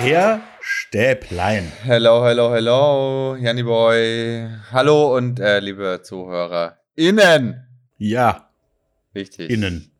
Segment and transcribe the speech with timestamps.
[0.00, 1.70] Herr Stäblein.
[1.84, 4.48] Hello, hello, hello, Janni Boy.
[4.72, 6.78] Hallo und äh, liebe Zuhörer.
[6.94, 7.66] Innen.
[7.98, 8.48] Ja.
[9.12, 9.50] Wichtig.
[9.50, 9.90] Innen.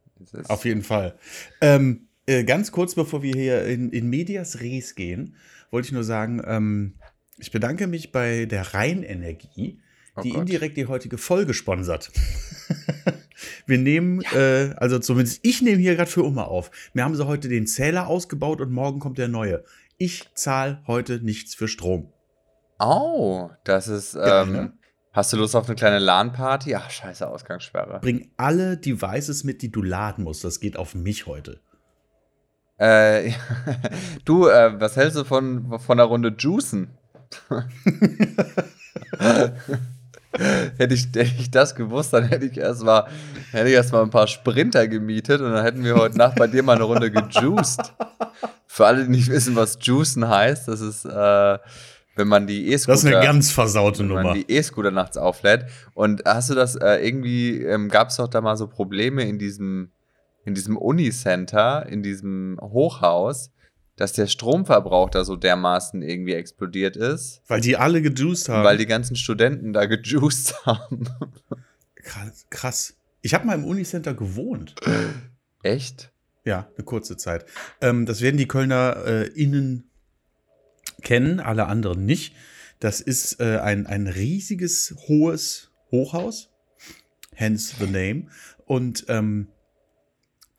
[0.49, 1.19] Auf jeden Fall.
[1.61, 5.37] Ähm, äh, ganz kurz, bevor wir hier in, in Medias Res gehen,
[5.71, 6.95] wollte ich nur sagen, ähm,
[7.37, 9.81] ich bedanke mich bei der Rheinenergie,
[10.17, 10.41] oh die Gott.
[10.41, 12.11] indirekt die heutige Folge sponsert.
[13.67, 14.39] wir nehmen, ja.
[14.39, 16.71] äh, also zumindest ich nehme hier gerade für Oma auf.
[16.95, 19.63] Wir haben sie heute den Zähler ausgebaut und morgen kommt der neue.
[20.03, 22.11] Ich zahle heute nichts für Strom.
[22.79, 24.15] Oh, das ist.
[24.15, 24.73] Ja, ähm, ne?
[25.13, 26.75] Hast du Lust auf eine kleine LAN-Party?
[26.75, 28.01] Ach, scheiße, Ausgangssperre.
[28.01, 30.43] Bring alle Devices mit, die du laden musst.
[30.43, 31.61] Das geht auf mich heute.
[32.79, 33.33] Äh,
[34.25, 36.97] du, äh, was hältst du von, von der Runde Juicen?
[40.79, 43.07] hätte, ich, hätte ich das gewusst, dann hätte ich erstmal
[43.53, 46.85] erst ein paar Sprinter gemietet und dann hätten wir heute Nacht bei dir mal eine
[46.85, 47.93] Runde gejuiced.
[48.67, 51.59] Für alle, die nicht wissen, was Juicen heißt, das ist, äh,
[52.17, 52.93] wenn man die E-Scooter.
[52.93, 54.21] Das ist eine ganz versaute Nummer.
[54.21, 55.67] Wenn man die E-Scooter nachts auflädt.
[55.95, 59.39] Und hast du das äh, irgendwie, ähm, gab es doch da mal so Probleme in
[59.39, 59.91] diesem,
[60.45, 63.51] in diesem Unicenter, in diesem Hochhaus,
[64.01, 67.43] dass der Stromverbrauch da so dermaßen irgendwie explodiert ist.
[67.49, 68.65] Weil die alle gejuiced haben.
[68.65, 71.07] Weil die ganzen Studenten da gejuiced haben.
[72.49, 72.97] Krass.
[73.21, 74.75] Ich habe mal im Unicenter gewohnt.
[75.63, 76.13] Echt?
[76.47, 77.45] Ja, eine kurze Zeit.
[77.83, 79.91] Ähm, das werden die Kölner äh, innen
[81.03, 82.35] kennen, alle anderen nicht.
[82.79, 86.49] Das ist äh, ein, ein riesiges, hohes Hochhaus.
[87.35, 88.29] Hence the name.
[88.65, 89.49] Und ähm,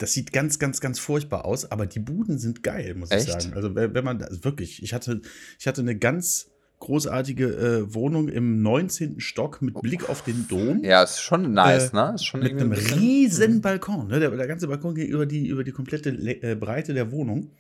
[0.02, 3.28] das sieht ganz, ganz, ganz furchtbar aus, aber die Buden sind geil, muss Echt?
[3.28, 3.54] ich sagen.
[3.54, 5.22] Also wenn man also wirklich, ich hatte,
[5.60, 6.48] ich hatte eine ganz
[6.80, 9.20] großartige äh, Wohnung im 19.
[9.20, 10.84] Stock mit Blick auf den Dom.
[10.84, 12.14] Ja, ist schon nice, äh, ne?
[12.16, 13.62] Ist schon mit einem ein riesen mhm.
[13.62, 14.08] Balkon.
[14.08, 14.20] Ne?
[14.20, 17.52] Der, der, ganze Balkon geht über die, über die komplette äh, Breite der Wohnung.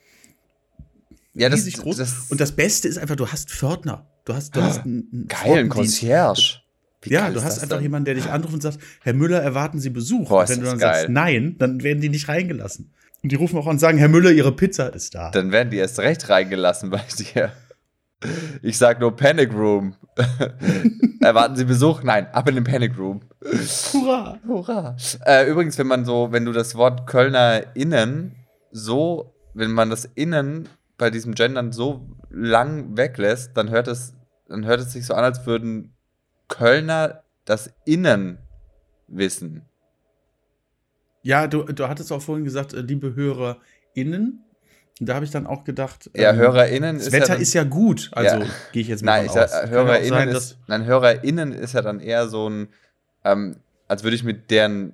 [1.34, 1.97] Ja, das, ist groß.
[1.97, 4.09] Das, Und das Beste ist einfach, du hast Pförtner.
[4.25, 6.60] Du hast, du hast einen, einen Geil, ein Concierge.
[7.01, 7.84] Wie ja, du hast einfach denn?
[7.84, 10.29] jemanden, der dich anruft und sagt, Herr Müller, erwarten Sie Besuch.
[10.29, 10.94] Boah, und wenn du dann geil.
[10.94, 12.94] sagst nein, dann werden die nicht reingelassen.
[13.23, 15.31] Und die rufen auch an und sagen, Herr Müller, Ihre Pizza ist da.
[15.31, 17.51] Dann werden die erst recht reingelassen bei dir.
[18.61, 19.95] Ich sag nur Panic Room.
[21.22, 22.03] Erwarten Sie Besuch?
[22.03, 23.22] Nein, ab in den Panic Room.
[23.94, 24.40] Hurra!
[24.45, 24.95] Hurra!
[25.25, 28.35] Äh, übrigens, wenn man so, wenn du das Wort Kölner innen
[28.72, 34.13] so, wenn man das innen bei diesem Gendern so lang weglässt, dann hört es,
[34.47, 35.95] dann hört es sich so an, als würden
[36.51, 38.38] Kölner das Innen
[39.07, 39.66] wissen.
[41.23, 44.44] Ja, du, du hattest auch vorhin gesagt, äh, liebe HörerInnen.
[45.00, 47.53] Da habe ich dann auch gedacht, ja, ähm, HörerInnen das ist Wetter ja dann, ist
[47.53, 48.45] ja gut, also ja.
[48.72, 52.00] gehe ich jetzt mal nein, ich sag, HörerInnen sein, ist, nein, HörerInnen ist ja dann
[52.00, 52.67] eher so ein,
[53.23, 53.56] ähm,
[53.88, 54.94] als würde ich mit deren,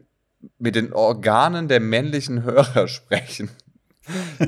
[0.59, 3.49] mit den Organen der männlichen Hörer sprechen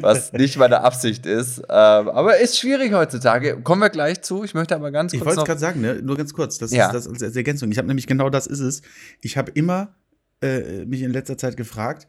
[0.01, 1.59] was nicht meine Absicht ist.
[1.59, 3.61] Ähm, aber ist schwierig heutzutage.
[3.61, 4.43] Kommen wir gleich zu.
[4.43, 5.21] Ich möchte aber ganz kurz.
[5.21, 6.01] Ich wollte es gerade sagen, ne?
[6.01, 6.57] nur ganz kurz.
[6.57, 6.87] Das ja.
[6.87, 7.71] ist das als Ergänzung.
[7.71, 8.81] Ich habe nämlich genau das ist es.
[9.21, 9.95] Ich habe immer
[10.41, 12.07] äh, mich in letzter Zeit gefragt,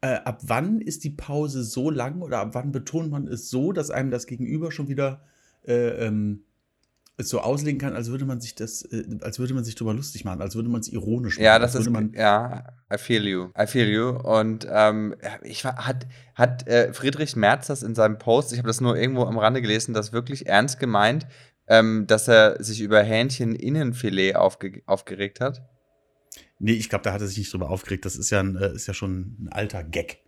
[0.00, 3.72] äh, ab wann ist die Pause so lang oder ab wann betont man es so,
[3.72, 5.22] dass einem das Gegenüber schon wieder
[5.66, 6.44] äh, ähm,
[7.28, 10.24] so auslegen kann, als würde man sich das, äh, als würde man sich darüber lustig
[10.24, 11.44] machen, als würde man es ironisch machen.
[11.44, 14.08] Ja, das ist, man ja, I feel you, I feel you.
[14.10, 18.68] Und ähm, ich war, hat, hat äh, Friedrich Merz das in seinem Post, ich habe
[18.68, 21.26] das nur irgendwo am Rande gelesen, das wirklich ernst gemeint,
[21.68, 25.62] ähm, dass er sich über Hähnchen-Innenfilet aufge aufgeregt hat?
[26.58, 28.04] Nee, ich glaube, da hat er sich nicht drüber aufgeregt.
[28.04, 30.18] Das ist ja, ein, äh, ist ja schon ein alter Gag.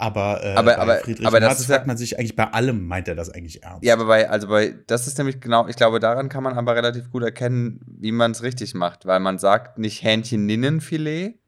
[0.00, 3.16] Aber, äh, aber, aber, Friedrich aber Merz fragt man sich eigentlich bei allem, meint er
[3.16, 3.84] das eigentlich ernst?
[3.84, 6.76] Ja, aber bei, also bei, das ist nämlich genau, ich glaube, daran kann man aber
[6.76, 11.40] relativ gut erkennen, wie man es richtig macht, weil man sagt nicht Hähnchen-Innenfilet,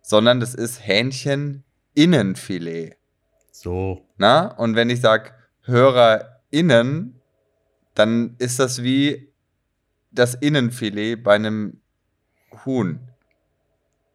[0.00, 2.96] sondern das ist Hähnchen-Innenfilet.
[3.52, 4.06] So.
[4.16, 4.46] Na?
[4.56, 5.32] Und wenn ich sage
[5.64, 7.20] HörerInnen,
[7.94, 9.34] dann ist das wie
[10.10, 11.82] das Innenfilet bei einem
[12.64, 13.00] Huhn.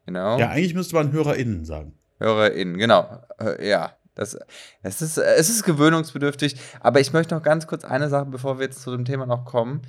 [0.07, 0.39] Genau.
[0.39, 1.93] Ja, eigentlich müsste man HörerInnen sagen.
[2.19, 3.21] HörerInnen, genau.
[3.61, 4.37] Ja, das,
[4.81, 6.55] es, ist, es ist gewöhnungsbedürftig.
[6.79, 9.45] Aber ich möchte noch ganz kurz eine Sache, bevor wir jetzt zu dem Thema noch
[9.45, 9.81] kommen,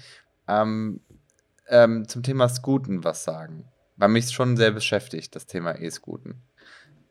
[0.49, 1.01] ähm,
[1.69, 3.69] ähm, zum Thema Scooten was sagen.
[3.97, 6.43] Weil mich schon sehr beschäftigt, das Thema E-Scooten.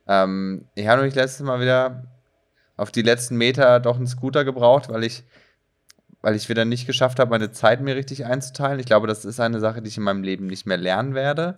[0.08, 2.04] Ähm, ich habe nämlich letztes Mal wieder
[2.78, 5.24] auf die letzten Meter doch einen Scooter gebraucht, weil ich,
[6.22, 8.80] weil ich wieder nicht geschafft habe, meine Zeit mir richtig einzuteilen.
[8.80, 11.58] Ich glaube, das ist eine Sache, die ich in meinem Leben nicht mehr lernen werde.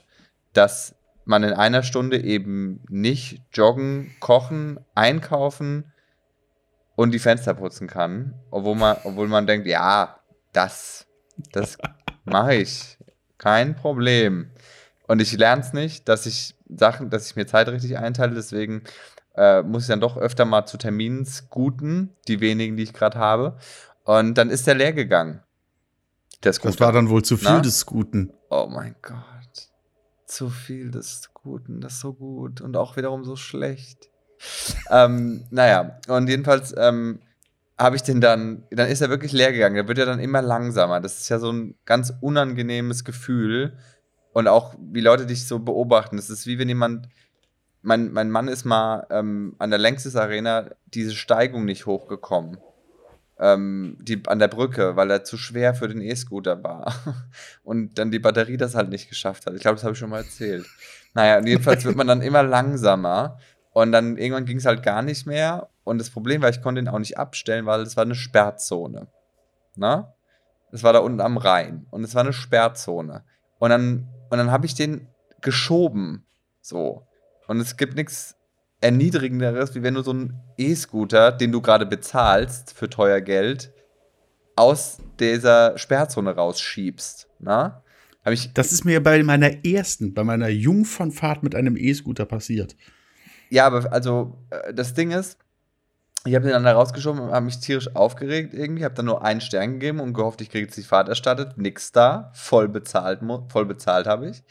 [0.53, 0.95] Dass
[1.27, 5.91] man in einer Stunde eben nicht joggen, kochen, einkaufen
[6.95, 10.19] und die Fenster putzen kann, obwohl man, obwohl man denkt, ja,
[10.53, 11.05] das,
[11.51, 11.77] das
[12.25, 12.97] mache ich,
[13.37, 14.49] kein Problem.
[15.07, 18.83] Und ich lerne es nicht, dass ich Sachen, dass ich mir Zeit richtig einteile, deswegen
[19.35, 23.19] äh, muss ich dann doch öfter mal zu Terminen scooten, die wenigen, die ich gerade
[23.19, 23.57] habe.
[24.03, 25.41] Und dann ist der leer gegangen.
[26.43, 26.71] Der Scooter.
[26.71, 27.59] Das war dann wohl zu viel Na?
[27.59, 28.33] des Guten.
[28.49, 29.36] Oh mein Gott.
[30.27, 34.09] Zu viel des Guten, das ist so gut und auch wiederum so schlecht.
[34.91, 37.19] ähm, naja, und jedenfalls ähm,
[37.77, 39.75] habe ich den dann, dann ist er wirklich leer gegangen.
[39.75, 40.99] Der wird ja dann immer langsamer.
[40.99, 43.77] Das ist ja so ein ganz unangenehmes Gefühl.
[44.33, 46.17] Und auch, wie Leute dich so beobachten.
[46.17, 47.07] Das ist wie wenn jemand,
[47.81, 52.57] mein, mein Mann ist mal ähm, an der Längstes Arena diese Steigung nicht hochgekommen
[53.39, 56.93] ähm, die, an der Brücke, weil er zu schwer für den E-Scooter war.
[57.63, 59.53] Und dann die Batterie das halt nicht geschafft hat.
[59.53, 60.65] Ich glaube, das habe ich schon mal erzählt.
[61.13, 63.39] Naja, jedenfalls wird man dann immer langsamer.
[63.71, 65.69] Und dann irgendwann ging es halt gar nicht mehr.
[65.83, 69.07] Und das Problem war, ich konnte ihn auch nicht abstellen, weil es war eine Sperrzone.
[69.75, 70.13] Na?
[70.71, 71.85] Es war da unten am Rhein.
[71.91, 73.23] Und es war eine Sperrzone.
[73.59, 75.07] Und dann, und dann habe ich den
[75.41, 76.25] geschoben.
[76.61, 77.07] So.
[77.47, 78.36] Und es gibt nichts
[78.87, 83.73] erniedrigenderes, wie wenn du so einen E-Scooter, den du gerade bezahlst für teuer Geld,
[84.55, 87.27] aus dieser Sperrzone rausschiebst.
[87.39, 87.83] Na?
[88.23, 92.75] Hab ich das ist mir bei meiner ersten, bei meiner Jungfernfahrt mit einem E-Scooter passiert.
[93.49, 95.37] Ja, aber also äh, das Ding ist,
[96.25, 99.23] ich habe den dann da rausgeschoben und habe mich tierisch aufgeregt irgendwie, habe dann nur
[99.23, 101.57] einen Stern gegeben und gehofft, ich kriege jetzt die Fahrt erstattet.
[101.57, 103.19] Nix da, voll bezahlt,
[103.49, 104.43] voll bezahlt habe ich.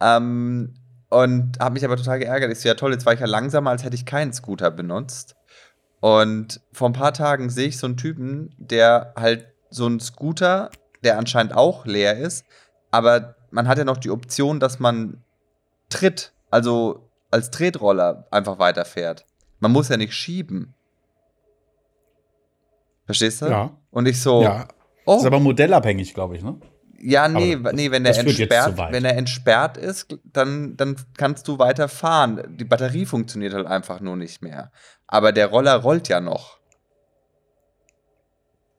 [0.00, 0.74] Ähm,
[1.08, 2.50] und habe mich aber total geärgert.
[2.52, 5.36] Ich so, ja toll, jetzt war ich ja langsamer, als hätte ich keinen Scooter benutzt.
[6.00, 10.70] Und vor ein paar Tagen sehe ich so einen Typen, der halt so einen Scooter,
[11.02, 12.44] der anscheinend auch leer ist,
[12.90, 15.22] aber man hat ja noch die Option, dass man
[15.88, 19.26] tritt, also als Tretroller einfach weiterfährt.
[19.60, 20.74] Man muss ja nicht schieben.
[23.06, 23.46] Verstehst du?
[23.46, 23.70] Ja.
[23.90, 24.42] Und ich so.
[24.42, 24.68] Ja.
[25.04, 25.12] Oh.
[25.12, 26.58] Das ist aber modellabhängig, glaube ich, ne?
[26.98, 31.88] Ja, nee, nee wenn, der entsperrt, wenn er entsperrt ist, dann, dann kannst du weiter
[31.88, 32.56] fahren.
[32.56, 34.70] Die Batterie funktioniert halt einfach nur nicht mehr.
[35.06, 36.58] Aber der Roller rollt ja noch.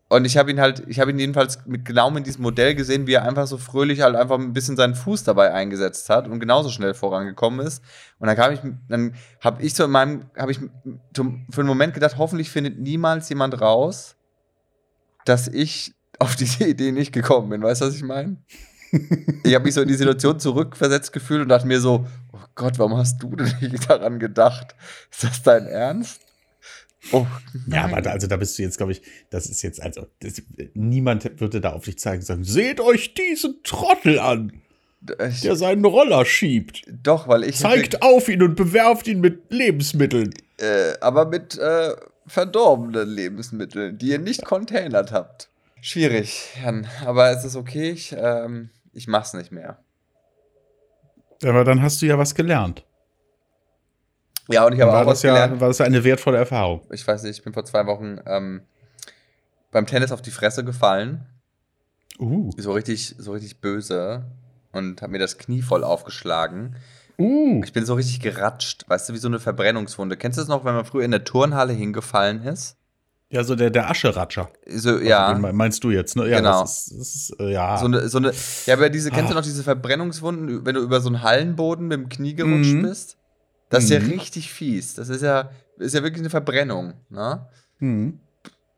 [0.09, 3.07] Und ich habe ihn halt, ich habe ihn jedenfalls mit genau mit diesem Modell gesehen,
[3.07, 6.39] wie er einfach so fröhlich halt einfach ein bisschen seinen Fuß dabei eingesetzt hat und
[6.39, 7.83] genauso schnell vorangekommen ist.
[8.17, 11.93] Und dann kam ich, dann habe ich so in meinem, habe ich für einen Moment
[11.93, 14.15] gedacht, hoffentlich findet niemals jemand raus,
[15.25, 17.61] dass ich auf diese Idee nicht gekommen bin.
[17.61, 18.37] Weißt du, was ich meine?
[19.43, 22.79] ich habe mich so in die Situation zurückversetzt gefühlt und dachte mir so, oh Gott,
[22.79, 24.75] warum hast du denn nicht daran gedacht?
[25.11, 26.21] Ist das dein Ernst?
[27.11, 27.25] Oh,
[27.67, 30.41] ja, aber also da bist du jetzt, glaube ich, das ist jetzt, also das,
[30.73, 34.61] niemand würde da auf dich zeigen und sagen, seht euch diesen Trottel an,
[35.29, 36.83] ich, der seinen Roller schiebt.
[37.03, 37.57] Doch, weil ich.
[37.57, 40.33] Zeigt hätte, auf ihn und bewerft ihn mit Lebensmitteln.
[40.57, 45.49] Äh, aber mit äh, verdorbenen Lebensmitteln, die ihr nicht containert habt.
[45.81, 46.87] Schwierig, Jan.
[47.05, 49.79] Aber es ist okay, ich, ähm, ich mach's nicht mehr.
[51.43, 52.83] Aber dann hast du ja was gelernt.
[54.49, 55.61] Ja, und ich habe auch was ja, gelernt.
[55.61, 56.81] War das eine wertvolle Erfahrung?
[56.91, 58.61] Ich weiß nicht, ich bin vor zwei Wochen ähm,
[59.71, 61.25] beim Tennis auf die Fresse gefallen.
[62.19, 62.49] Uh.
[62.57, 64.25] So richtig, so richtig böse.
[64.71, 66.75] Und habe mir das Knie voll aufgeschlagen.
[67.17, 67.61] Uh.
[67.63, 70.17] Ich bin so richtig geratscht, weißt du, wie so eine Verbrennungswunde.
[70.17, 72.77] Kennst du das noch, wenn man früher in der Turnhalle hingefallen ist?
[73.29, 74.49] Ja, so der, der Ascheratscher.
[74.67, 75.27] So, ja.
[75.27, 76.29] Also, meinst du jetzt, ne?
[76.29, 76.61] Ja, genau.
[76.61, 77.77] Das ist, das ist, äh, ja.
[77.77, 78.31] So eine, so eine,
[78.65, 79.39] ja, aber diese, kennst du ah.
[79.39, 82.83] noch diese Verbrennungswunden, wenn du über so einen Hallenboden mit dem Knie gerutscht mhm.
[82.83, 83.17] bist?
[83.69, 84.09] Das ist mhm.
[84.09, 84.95] ja richtig fies.
[84.95, 87.47] Das ist ja, ist ja wirklich eine Verbrennung, ne?
[87.79, 88.19] Mhm.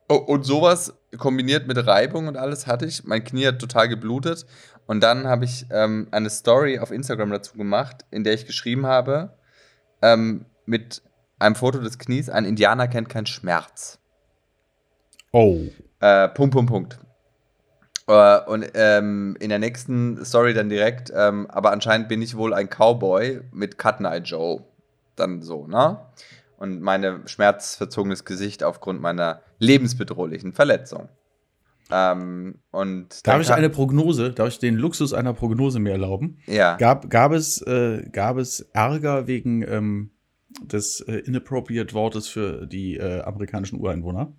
[0.07, 3.03] Oh, und sowas kombiniert mit Reibung und alles hatte ich.
[3.03, 4.47] Mein Knie hat total geblutet.
[4.87, 8.87] Und dann habe ich ähm, eine Story auf Instagram dazu gemacht, in der ich geschrieben
[8.87, 9.37] habe,
[10.01, 11.03] ähm, mit
[11.37, 13.99] einem Foto des Knies, ein Indianer kennt keinen Schmerz.
[15.31, 15.61] Oh.
[15.99, 16.99] Äh, Punkt, Punkt, Punkt.
[18.07, 22.53] Äh, und ähm, in der nächsten Story dann direkt, ähm, aber anscheinend bin ich wohl
[22.53, 24.63] ein Cowboy mit Cut Night Joe.
[25.15, 25.99] Dann so, ne?
[26.57, 31.09] Und meine schmerzverzogenes Gesicht aufgrund meiner lebensbedrohlichen Verletzung.
[31.91, 36.37] Ähm, und darf ich eine Prognose, darf ich den Luxus einer Prognose mir erlauben?
[36.45, 36.77] Ja.
[36.77, 40.11] Gab, gab, es, äh, gab es Ärger wegen ähm,
[40.61, 44.33] des äh, inappropriate Wortes für die äh, amerikanischen Ureinwohner?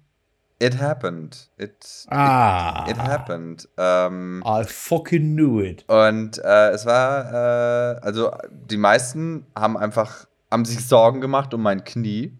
[0.62, 1.48] It happened.
[1.56, 2.84] It, ah.
[2.84, 3.66] It, it happened.
[3.78, 5.88] Ähm, I fucking knew it.
[5.88, 11.62] Und äh, es war, äh, also die meisten haben einfach, haben sich Sorgen gemacht um
[11.62, 12.38] mein Knie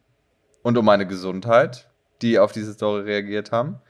[0.63, 1.89] und um meine Gesundheit,
[2.21, 3.81] die auf diese Story reagiert haben.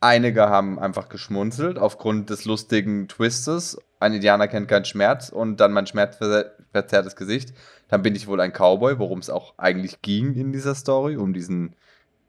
[0.00, 3.76] Einige haben einfach geschmunzelt aufgrund des lustigen Twistes.
[3.98, 7.54] Ein Indianer kennt keinen Schmerz und dann mein schmerzverzerrtes Gesicht.
[7.88, 11.32] Dann bin ich wohl ein Cowboy, worum es auch eigentlich ging in dieser Story, um
[11.32, 11.74] diesen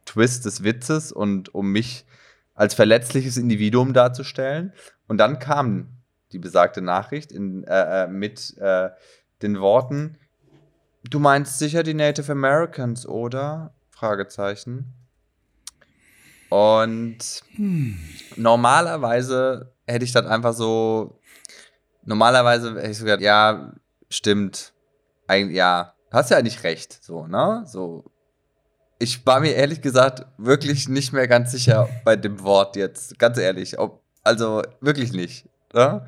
[0.05, 2.05] Twist des Witzes und um mich
[2.53, 4.73] als verletzliches Individuum darzustellen.
[5.07, 5.89] Und dann kam
[6.31, 8.89] die besagte Nachricht in, äh, äh, mit äh,
[9.41, 10.17] den Worten,
[11.03, 13.73] du meinst sicher die Native Americans, oder?
[13.91, 14.93] Fragezeichen.
[16.49, 17.97] Und hm.
[18.35, 21.19] normalerweise hätte ich das einfach so.
[22.03, 23.73] Normalerweise hätte ich so gesagt, ja,
[24.09, 24.73] stimmt.
[25.27, 27.63] Eigentlich, ja, hast ja eigentlich recht, so, ne?
[27.67, 28.11] So.
[28.97, 33.19] Ich war mir ehrlich gesagt wirklich nicht mehr ganz sicher bei dem Wort jetzt.
[33.19, 33.77] Ganz ehrlich.
[33.77, 35.47] Ob, also wirklich nicht.
[35.73, 36.05] Ne?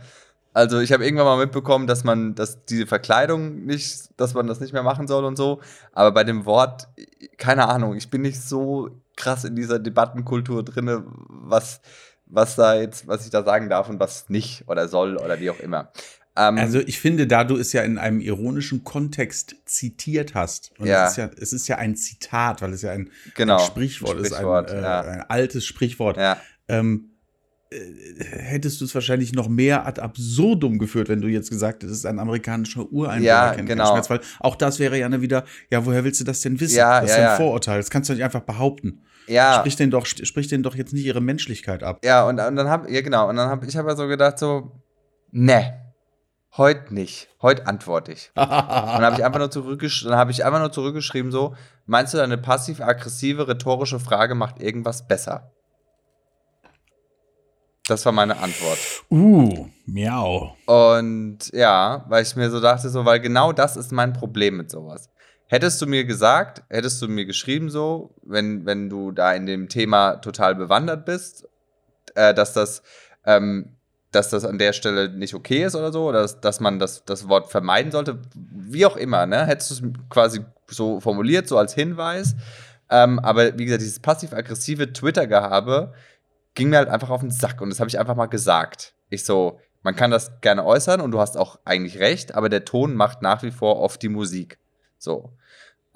[0.53, 4.59] Also ich habe irgendwann mal mitbekommen, dass man, dass diese Verkleidung nicht, dass man das
[4.59, 5.59] nicht mehr machen soll und so.
[5.91, 6.87] Aber bei dem Wort,
[7.37, 11.81] keine Ahnung, ich bin nicht so krass in dieser Debattenkultur drin, was,
[12.25, 15.51] was da jetzt, was ich da sagen darf und was nicht oder soll oder wie
[15.51, 15.91] auch immer.
[16.37, 20.85] Ähm, also ich finde, da du es ja in einem ironischen Kontext zitiert hast, und
[20.85, 21.05] ja.
[21.05, 24.19] Es, ist ja, es ist ja ein Zitat, weil es ja ein, genau, ein Sprichwort,
[24.19, 25.01] Sprichwort, ist, ein, äh, ja.
[25.01, 26.17] ein, altes Sprichwort.
[26.17, 26.37] Ja.
[26.67, 27.09] Ähm,
[27.71, 27.79] äh,
[28.23, 32.19] hättest du es wahrscheinlich noch mehr ad absurdum geführt, wenn du jetzt gesagt hättest, ein
[32.19, 33.99] amerikanischer Ureinwohner ja, kennt genau.
[34.03, 36.77] Schmerz, auch das wäre ja wieder, ja, woher willst du das denn wissen?
[36.77, 39.01] Ja, das ist ja, ja ein Vorurteil, das kannst du nicht einfach behaupten.
[39.25, 39.55] Ja.
[39.59, 41.99] Sprich denen doch, sprich denen doch jetzt nicht ihre Menschlichkeit ab.
[42.05, 44.71] Ja, und, und dann hab, ja genau, und dann habe ich aber so gedacht so,
[45.31, 45.86] ne,
[46.57, 48.31] heute nicht, heute antworte ich.
[48.35, 52.13] und dann habe ich einfach nur zurückgeschrieben, dann habe ich einfach nur zurückgeschrieben so, meinst
[52.13, 55.51] du deine passiv-aggressive rhetorische Frage macht irgendwas besser?
[57.87, 58.77] Das war meine Antwort.
[59.09, 60.57] Uh, miau.
[60.65, 64.69] Und ja, weil ich mir so dachte, so, weil genau das ist mein Problem mit
[64.69, 65.09] sowas.
[65.47, 69.69] Hättest du mir gesagt, hättest du mir geschrieben, so, wenn, wenn du da in dem
[69.69, 71.47] Thema total bewandert bist,
[72.15, 72.83] äh, dass das,
[73.25, 73.76] ähm,
[74.11, 77.03] dass das an der Stelle nicht okay ist oder so, oder dass, dass man das,
[77.05, 79.45] das Wort vermeiden sollte, wie auch immer, ne?
[79.45, 82.35] Hättest du es quasi so formuliert, so als Hinweis.
[82.89, 85.93] Ähm, aber wie gesagt, dieses passiv-aggressive Twitter-Gehabe,
[86.55, 88.95] ging mir halt einfach auf den Sack und das habe ich einfach mal gesagt.
[89.09, 92.65] Ich so, man kann das gerne äußern und du hast auch eigentlich recht, aber der
[92.65, 94.57] Ton macht nach wie vor oft die Musik.
[94.97, 95.33] So.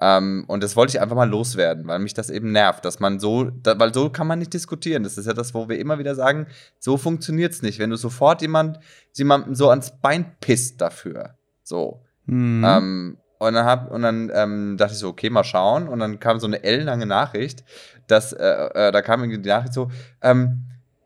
[0.04, 3.20] Ähm, und das wollte ich einfach mal loswerden, weil mich das eben nervt, dass man
[3.20, 5.04] so, da, weil so kann man nicht diskutieren.
[5.04, 6.48] Das ist ja das, wo wir immer wieder sagen,
[6.80, 7.78] so funktioniert es nicht.
[7.78, 8.80] Wenn du sofort jemand,
[9.14, 11.36] jemandem so ans Bein pisst dafür.
[11.62, 12.02] So.
[12.26, 12.64] Mhm.
[12.66, 15.86] Ähm, und dann, hab, und dann ähm, dachte ich so, okay, mal schauen.
[15.86, 17.62] Und dann kam so eine ellenlange Nachricht,
[18.08, 19.88] dass, äh, äh, da kam irgendwie die Nachricht so,
[20.20, 20.64] ähm,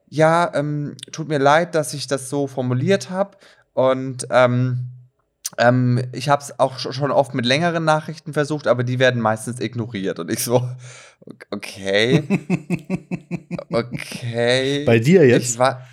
[0.08, 3.36] ja, ähm, tut mir leid, dass ich das so formuliert habe.
[3.74, 4.88] Und ähm,
[5.58, 9.60] ähm, ich habe es auch schon oft mit längeren Nachrichten versucht, aber die werden meistens
[9.60, 10.18] ignoriert.
[10.18, 10.68] Und ich so,
[11.50, 12.24] okay.
[13.70, 14.84] okay.
[14.86, 15.50] Bei dir jetzt?
[15.50, 15.86] Ich war,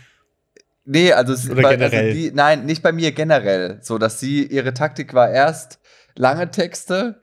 [0.86, 2.06] nee, also, Oder war, generell?
[2.08, 3.80] Also die, nein, nicht bei mir generell.
[3.82, 5.80] So, dass sie, ihre Taktik war erst
[6.16, 7.22] lange Texte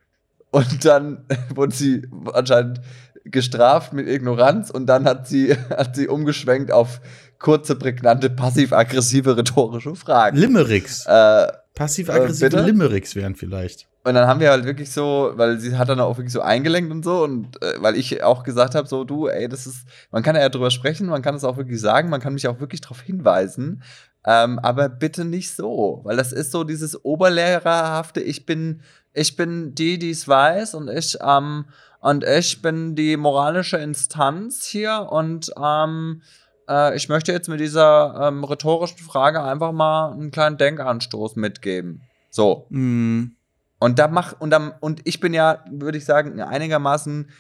[0.51, 2.81] und dann wurde sie anscheinend
[3.25, 7.01] gestraft mit Ignoranz und dann hat sie, hat sie umgeschwenkt auf
[7.39, 10.37] kurze, prägnante, passiv-aggressive rhetorische Fragen.
[10.37, 11.07] Limericks.
[11.07, 13.89] Äh, Passiv-aggressive äh, Limericks wären vielleicht.
[14.03, 16.91] Und dann haben wir halt wirklich so, weil sie hat dann auch wirklich so eingelenkt
[16.91, 20.23] und so und äh, weil ich auch gesagt habe, so du, ey, das ist, man
[20.23, 22.81] kann ja drüber sprechen, man kann es auch wirklich sagen, man kann mich auch wirklich
[22.81, 23.83] darauf hinweisen,
[24.25, 28.81] ähm, aber bitte nicht so, weil das ist so dieses Oberlehrerhafte, ich bin,
[29.13, 31.67] ich bin die, die es weiß und ich, ähm,
[32.01, 36.23] und ich bin die moralische Instanz hier und ähm,
[36.71, 42.03] äh, ich möchte jetzt mit dieser ähm, rhetorischen Frage einfach mal einen kleinen Denkanstoß mitgeben.
[42.31, 42.67] So.
[42.71, 43.33] Mm.
[43.79, 47.31] Und da mach, und, dann, und ich bin ja, würde ich sagen, einigermaßen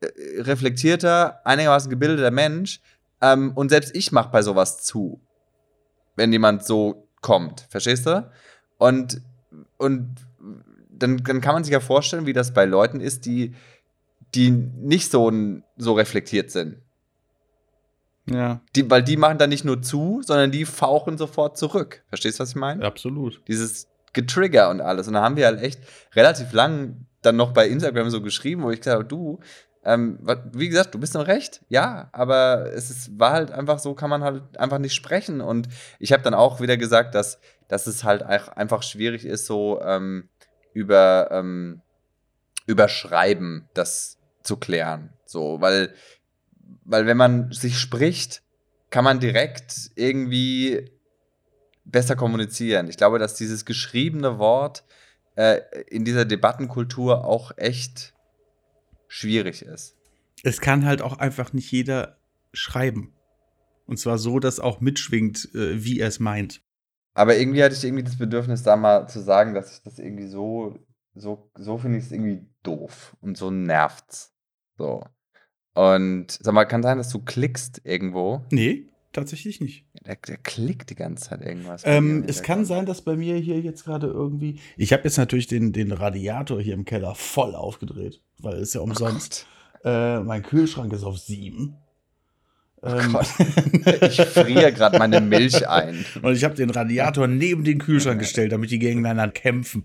[0.00, 0.06] äh,
[0.40, 2.80] reflektierter, einigermaßen gebildeter Mensch.
[3.20, 5.20] Ähm, und selbst ich mache bei sowas zu
[6.16, 7.66] wenn jemand so kommt.
[7.68, 8.30] Verstehst du?
[8.78, 9.20] Und,
[9.78, 10.16] und
[10.90, 13.54] dann, dann kann man sich ja vorstellen, wie das bei Leuten ist, die,
[14.34, 15.32] die nicht so,
[15.76, 16.78] so reflektiert sind.
[18.30, 18.60] Ja.
[18.76, 22.02] Die, weil die machen dann nicht nur zu, sondern die fauchen sofort zurück.
[22.08, 22.84] Verstehst du, was ich meine?
[22.84, 23.40] Absolut.
[23.48, 25.08] Dieses Getrigger und alles.
[25.08, 25.80] Und da haben wir halt echt
[26.14, 29.40] relativ lang dann noch bei Instagram so geschrieben, wo ich gesagt habe, du,
[29.84, 30.18] ähm,
[30.52, 34.10] wie gesagt, du bist noch recht, ja, aber es ist, war halt einfach so, kann
[34.10, 35.40] man halt einfach nicht sprechen.
[35.40, 39.80] Und ich habe dann auch wieder gesagt, dass, dass es halt einfach schwierig ist, so
[39.82, 40.28] ähm,
[40.72, 41.80] über, ähm,
[42.66, 45.10] über Schreiben das zu klären.
[45.24, 45.94] So, weil,
[46.84, 48.42] weil wenn man sich spricht,
[48.90, 50.90] kann man direkt irgendwie
[51.84, 52.88] besser kommunizieren.
[52.88, 54.84] Ich glaube, dass dieses geschriebene Wort
[55.34, 58.14] äh, in dieser Debattenkultur auch echt
[59.08, 59.96] schwierig ist.
[60.42, 62.18] Es kann halt auch einfach nicht jeder
[62.52, 63.12] schreiben.
[63.86, 66.62] Und zwar so, dass auch mitschwingt, äh, wie er es meint.
[67.14, 70.28] Aber irgendwie hatte ich irgendwie das Bedürfnis, da mal zu sagen, dass ich das irgendwie
[70.28, 70.78] so,
[71.14, 74.34] so, so finde ich es irgendwie doof und so nervt's.
[74.78, 75.04] So.
[75.74, 78.44] Und sag mal, kann sein, dass du klickst irgendwo.
[78.50, 78.88] Nee.
[79.12, 79.84] tatsächlich nicht.
[80.06, 81.82] Der, der klickt die ganze Zeit irgendwas.
[81.84, 84.58] Ähm, es kann sein, dass bei mir hier jetzt gerade irgendwie.
[84.76, 88.80] Ich habe jetzt natürlich den, den Radiator hier im Keller voll aufgedreht, weil es ja
[88.80, 89.46] Oh umsonst.
[89.84, 91.76] Äh, mein Kühlschrank ist auf sieben.
[92.82, 93.16] Ähm,
[94.02, 96.04] Ich friere gerade meine Milch ein.
[96.22, 99.84] und ich habe den Radiator neben den Kühlschrank gestellt, damit die gegeneinander kämpfen.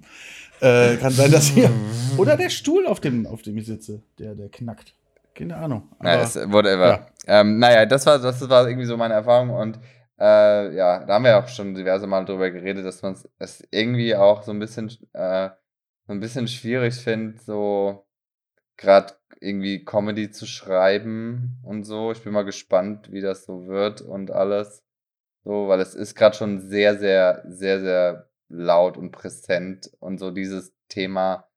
[0.60, 1.70] Äh, kann sein, dass hier.
[2.18, 4.96] Oder der Stuhl, auf dem, auf dem ich sitze, der, der knackt.
[5.38, 5.90] Keine Ahnung.
[6.00, 6.88] Naja, Aber- ist, whatever.
[6.88, 7.08] ja.
[7.28, 9.80] Ähm, naja, das war, das war irgendwie so meine Erfahrung und
[10.20, 14.16] äh, ja, da haben wir auch schon diverse Mal drüber geredet, dass man es irgendwie
[14.16, 15.50] auch so ein bisschen, äh,
[16.08, 18.08] so ein bisschen schwierig findet, so
[18.78, 22.12] gerade irgendwie Comedy zu schreiben und so.
[22.12, 24.84] Ich bin mal gespannt, wie das so wird und alles.
[25.44, 30.32] So, weil es ist gerade schon sehr, sehr, sehr, sehr laut und präsent und so
[30.32, 31.48] dieses Thema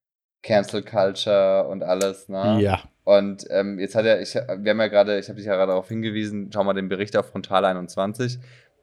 [0.42, 2.58] Cancel Culture und alles, ne?
[2.60, 2.82] ja.
[3.10, 5.72] Und ähm, jetzt hat er, ich, wir haben ja gerade, ich habe dich ja gerade
[5.72, 8.38] darauf hingewiesen, schau mal den Bericht auf Frontal 21.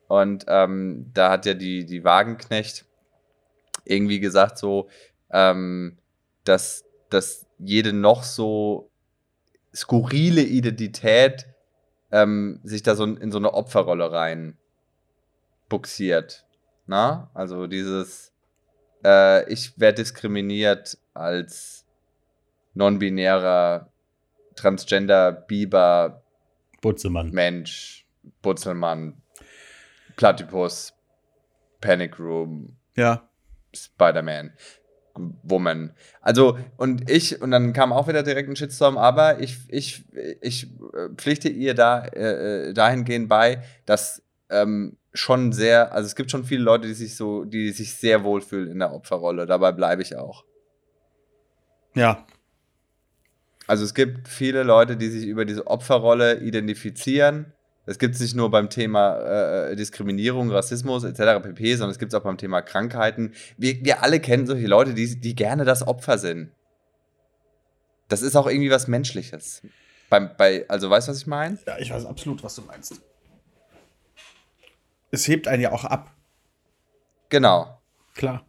[0.09, 2.83] Und ähm, da hat ja die, die Wagenknecht
[3.85, 4.89] irgendwie gesagt, so,
[5.31, 5.97] ähm,
[6.43, 8.89] dass, dass jede noch so
[9.73, 11.47] skurrile Identität
[12.11, 14.57] ähm, sich da so in, so eine Opferrolle rein
[15.69, 16.45] buxiert.
[16.85, 17.31] Na?
[17.33, 18.33] Also dieses,
[19.05, 21.85] äh, ich werde diskriminiert als
[22.73, 23.89] non-binärer
[24.57, 26.23] Transgender, Biber,
[26.81, 27.31] Butzemann.
[27.31, 28.05] Mensch,
[28.41, 29.21] Butzelmann,
[30.17, 30.93] Platypus,
[31.79, 33.29] Panic Room, Ja.
[33.73, 34.53] Spider-Man,
[35.43, 35.93] Woman.
[36.21, 40.03] Also, und ich, und dann kam auch wieder direkt ein Shitstorm, aber ich, ich,
[40.41, 46.15] ich äh, pflichte ihr da äh, äh, dahingehend bei, dass ähm, schon sehr, also es
[46.15, 49.45] gibt schon viele Leute, die sich so, die sich sehr wohlfühlen in der Opferrolle.
[49.45, 50.45] Dabei bleibe ich auch.
[51.95, 52.25] Ja.
[53.67, 57.53] Also es gibt viele Leute, die sich über diese Opferrolle identifizieren.
[57.85, 59.17] Es gibt es nicht nur beim Thema
[59.69, 61.41] äh, Diskriminierung, Rassismus etc.
[61.43, 63.33] pp., sondern es gibt es auch beim Thema Krankheiten.
[63.57, 66.51] Wir, wir alle kennen solche Leute, die, die gerne das Opfer sind.
[68.07, 69.61] Das ist auch irgendwie was Menschliches.
[70.09, 71.59] Beim, bei, also weißt du, was ich meine?
[71.65, 73.01] Ja, ich weiß absolut, was du meinst.
[75.11, 76.13] Es hebt einen ja auch ab.
[77.29, 77.81] Genau.
[78.15, 78.46] Klar.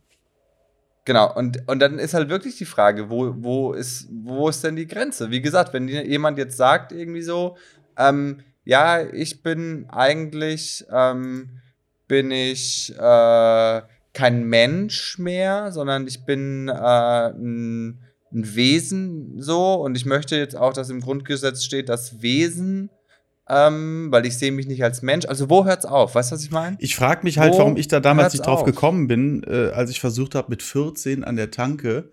[1.08, 4.76] Genau, und, und dann ist halt wirklich die Frage, wo, wo, ist, wo ist denn
[4.76, 5.30] die Grenze?
[5.30, 7.56] Wie gesagt, wenn jemand jetzt sagt, irgendwie so,
[7.96, 11.60] ähm, ja, ich bin eigentlich, ähm,
[12.08, 13.80] bin ich äh,
[14.12, 20.56] kein Mensch mehr, sondern ich bin äh, ein, ein Wesen so und ich möchte jetzt
[20.56, 22.90] auch, dass im Grundgesetz steht, das Wesen,
[23.48, 25.26] ähm, weil ich sehe mich nicht als Mensch.
[25.26, 26.14] Also wo hört's auf?
[26.14, 26.76] Weißt du, was ich meine?
[26.80, 28.64] Ich frage mich halt, Wo warum ich da damals nicht drauf auf?
[28.66, 32.12] gekommen bin, äh, als ich versucht habe, mit 14 an der Tanke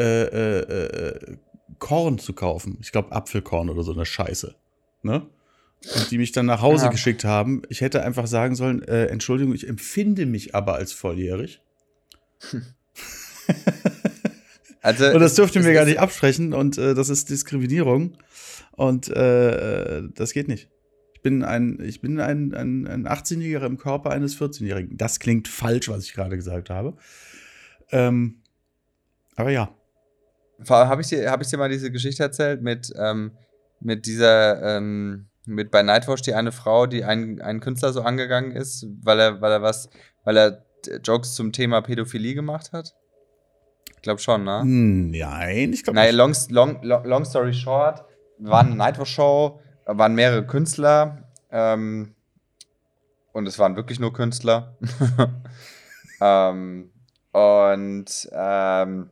[0.00, 1.36] äh, äh, äh,
[1.78, 2.78] Korn zu kaufen.
[2.80, 4.54] Ich glaube, Apfelkorn oder so eine Scheiße.
[5.02, 5.26] Ne?
[5.94, 6.90] Und die mich dann nach Hause Ja.
[6.90, 7.62] geschickt haben.
[7.68, 11.60] Ich hätte einfach sagen sollen, äh, Entschuldigung, ich empfinde mich aber als volljährig.
[14.84, 18.18] Also, Und das dürfte es mir gar nicht absprechen und äh, das ist Diskriminierung.
[18.72, 20.68] Und äh, das geht nicht.
[21.14, 24.98] Ich bin ein, ich bin ein, ein, ein 18-Jähriger im Körper eines 14-Jährigen.
[24.98, 26.96] Das klingt falsch, was ich gerade gesagt habe.
[27.92, 28.42] Ähm,
[29.36, 29.74] aber ja.
[30.68, 33.32] Habe ich, dir- hab ich dir mal diese Geschichte erzählt mit, ähm,
[33.80, 38.52] mit dieser, ähm, mit bei Nightwatch die eine Frau, die einen, einen Künstler so angegangen
[38.52, 39.88] ist, weil er, weil er was,
[40.24, 40.64] weil er
[41.02, 42.94] Jokes zum Thema Pädophilie gemacht hat?
[43.90, 44.62] Ich glaube schon, ne?
[44.64, 48.04] Nein, ich glaube long, long, long, long story short,
[48.38, 52.14] war eine Nightwatch-Show, waren mehrere Künstler ähm,
[53.32, 54.76] und es waren wirklich nur Künstler.
[56.20, 56.90] ähm,
[57.32, 59.10] und ähm,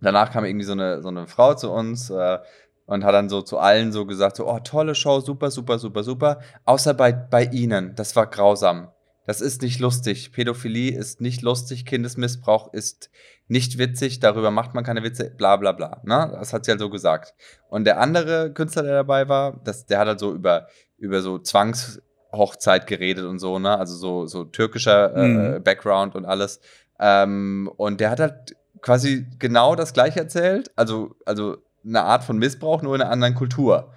[0.00, 2.38] danach kam irgendwie so eine, so eine Frau zu uns äh,
[2.86, 6.02] und hat dann so zu allen so gesagt, so, oh, tolle Show, super, super, super,
[6.04, 8.88] super, außer bei, bei Ihnen, das war grausam.
[9.28, 10.32] Das ist nicht lustig.
[10.32, 13.10] Pädophilie ist nicht lustig, Kindesmissbrauch ist
[13.46, 16.00] nicht witzig, darüber macht man keine Witze, bla bla bla.
[16.02, 16.30] Ne?
[16.32, 17.34] Das hat sie halt so gesagt.
[17.68, 21.38] Und der andere Künstler, der dabei war, das, der hat halt so über, über so
[21.38, 23.78] Zwangshochzeit geredet und so, ne?
[23.78, 25.62] Also so, so türkischer äh, Mhm.
[25.62, 26.60] Background und alles.
[26.98, 32.38] Ähm, und der hat halt quasi genau das gleiche erzählt, also, also eine Art von
[32.38, 33.92] Missbrauch, nur in einer anderen Kultur.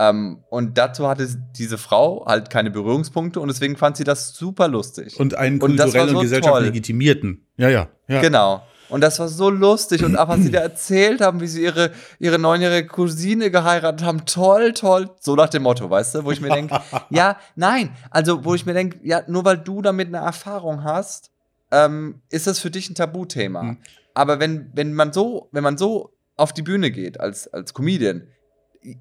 [0.00, 4.66] Ähm, und dazu hatte diese Frau halt keine Berührungspunkte und deswegen fand sie das super
[4.66, 5.20] lustig.
[5.20, 6.64] Und einen Und das war kulturell und so gesellschaftlich toll.
[6.64, 7.46] legitimierten.
[7.58, 7.88] Ja, ja.
[8.08, 8.22] ja.
[8.22, 8.62] Genau.
[8.88, 10.02] Und das war so lustig.
[10.02, 14.24] Und auch was sie da erzählt haben, wie sie ihre, ihre neunjährige Cousine geheiratet haben,
[14.24, 15.10] toll, toll.
[15.20, 17.94] So nach dem Motto, weißt du, wo ich mir denke, ja, nein.
[18.10, 21.30] Also, wo ich mir denke, ja, nur weil du damit eine Erfahrung hast,
[21.70, 23.62] ähm, ist das für dich ein Tabuthema.
[23.62, 23.78] Mhm.
[24.14, 28.28] Aber wenn, wenn man so, wenn man so auf die Bühne geht als, als Comedian,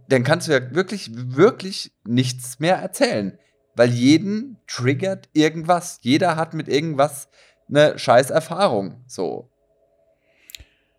[0.09, 3.37] dann kannst du ja wirklich, wirklich nichts mehr erzählen.
[3.75, 5.99] weil jeden triggert irgendwas.
[6.01, 7.29] Jeder hat mit irgendwas
[7.69, 9.03] eine scheiß Erfahrung.
[9.07, 9.49] So.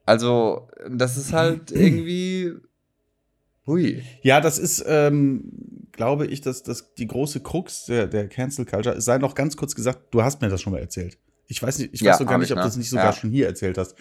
[0.07, 2.53] Also, das ist halt irgendwie.
[3.66, 4.03] Hui.
[4.23, 5.53] Ja, das ist, ähm,
[5.93, 9.57] glaube ich, dass, dass die große Krux der, der Cancel Culture, es sei noch ganz
[9.57, 11.19] kurz gesagt, du hast mir das schon mal erzählt.
[11.47, 12.62] Ich weiß nicht, ich Ja, weiß so gar nicht, ich, ob ne?
[12.62, 13.12] du das nicht sogar Ja.
[13.12, 13.95] schon hier erzählt hast.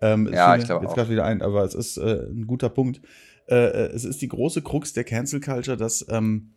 [0.00, 0.96] Ähm, Ja, ich glaube jetzt auch.
[0.96, 3.00] gerade wieder ein, aber es ist äh, ein guter Punkt.
[3.48, 6.52] Äh, äh, es ist die große Krux der Cancel Culture, dass ähm,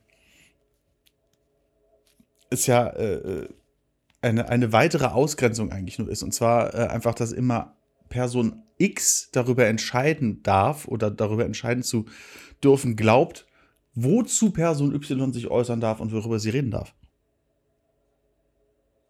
[2.50, 3.50] es ja äh, äh,
[4.22, 6.24] eine, eine weitere Ausgrenzung eigentlich nur ist.
[6.24, 7.76] Und zwar äh, einfach, dass immer
[8.10, 12.06] Person X darüber entscheiden darf oder darüber entscheiden zu
[12.64, 13.46] dürfen glaubt,
[13.94, 16.94] wozu Person Y sich äußern darf und worüber sie reden darf.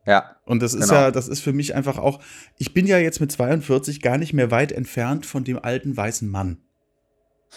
[0.05, 0.37] Ja.
[0.45, 1.01] Und das ist Genau.
[1.01, 2.19] ja, das ist für mich einfach auch,
[2.57, 6.27] ich bin ja jetzt mit 42 gar nicht mehr weit entfernt von dem alten weißen
[6.27, 6.57] Mann.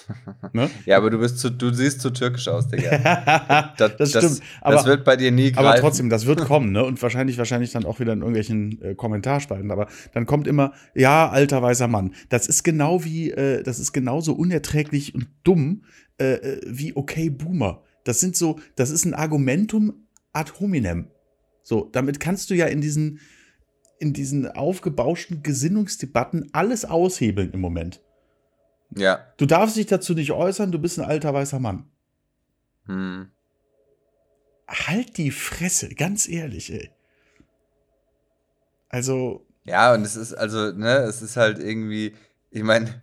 [0.52, 0.68] Ne?
[0.84, 3.72] Ja, aber du bist zu, du siehst zu türkisch aus, Digga.
[3.78, 4.24] das, Das, stimmt.
[4.24, 5.66] Das, aber, das wird bei dir nie greifen.
[5.66, 6.84] aber trotzdem, das wird kommen, ne?
[6.84, 9.70] Und wahrscheinlich, wahrscheinlich dann auch wieder in irgendwelchen äh, Kommentarspalten.
[9.70, 12.14] Aber dann kommt immer, ja, alter weißer Mann.
[12.28, 15.84] Das ist genau wie, äh, das ist genauso unerträglich und dumm
[16.18, 17.82] äh, äh, wie okay Boomer.
[18.04, 21.08] Das sind so, das ist ein Argumentum ad hominem.
[21.62, 23.20] So, damit kannst du ja in diesen,
[23.98, 28.00] in diesen aufgebauschten Gesinnungsdebatten alles aushebeln im Moment.
[28.96, 29.26] Ja.
[29.36, 31.90] Du darfst dich dazu nicht äußern, du bist ein alter weißer Mann.
[32.86, 33.30] Hm.
[34.68, 36.90] Halt die Fresse, ganz ehrlich, ey.
[38.88, 42.14] Also, Ja, und es ist also, ne, es ist halt irgendwie,
[42.50, 43.00] ich meine,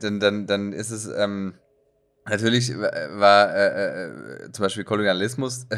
[0.00, 1.54] dann, dann, dann ist es, ähm,
[2.24, 4.06] natürlich war äh,
[4.46, 5.76] äh, zum Beispiel Kolonialismus äh,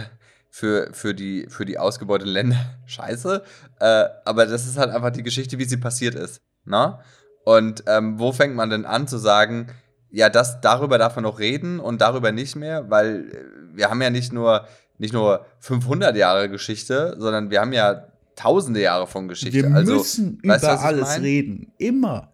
[0.48, 3.42] für, für, die, für die ausgebeuteten Länder scheiße,
[3.80, 6.98] äh, aber das ist halt einfach die Geschichte, wie sie passiert ist, ne?
[7.44, 9.68] Und ähm, wo fängt man denn an zu sagen,
[10.10, 14.02] ja, das, darüber darf man noch reden und darüber nicht mehr, weil äh, wir haben
[14.02, 14.66] ja nicht nur,
[14.98, 19.68] nicht nur 500 Jahre Geschichte, sondern wir haben ja tausende Jahre von Geschichte.
[19.68, 21.22] wir also, müssen über alles mein?
[21.22, 21.72] reden.
[21.78, 22.32] Immer.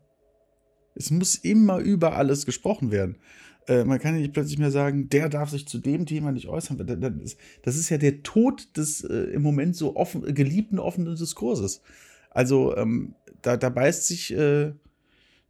[0.95, 3.19] Es muss immer über alles gesprochen werden.
[3.67, 6.49] Äh, man kann ja nicht plötzlich mehr sagen, der darf sich zu dem Thema nicht
[6.49, 6.79] äußern.
[6.79, 11.17] Das ist, das ist ja der Tod des äh, im Moment so offen, geliebten offenen
[11.17, 11.83] Diskurses.
[12.31, 14.73] Also ähm, da, da beißt sich, äh,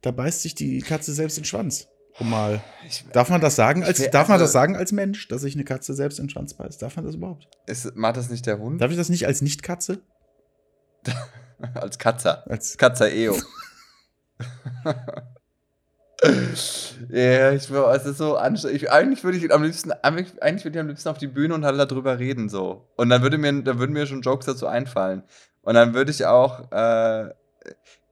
[0.01, 1.87] da beißt sich die Katze selbst in den Schwanz.
[2.19, 2.61] Um mal.
[2.87, 5.41] Ich, Darf man das sagen als, will- darf man also- das sagen als Mensch, dass
[5.41, 6.81] sich eine Katze selbst in den Schwanz beißt?
[6.81, 7.47] Darf man das überhaupt?
[7.67, 8.81] ist, macht das nicht der Hund?
[8.81, 9.99] Darf ich das nicht als Nicht-Katze?
[11.73, 12.43] Als Katzer.
[12.49, 13.35] Als Katzer Eo.
[17.09, 18.81] ja, ich will, es ist so anstrengend.
[18.81, 21.53] Ich, eigentlich würde ich am liebsten, eigentlich eigentlich würde ich am liebsten auf die Bühne
[21.53, 22.87] und halt darüber reden so.
[22.95, 25.23] Und dann würde mir, dann würden mir schon Jokes dazu einfallen.
[25.61, 27.29] Und dann würde ich auch, äh,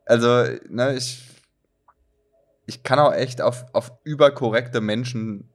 [0.06, 1.24] also, ne, ich,
[2.66, 5.50] ich kann auch echt auf, auf überkorrekte Menschen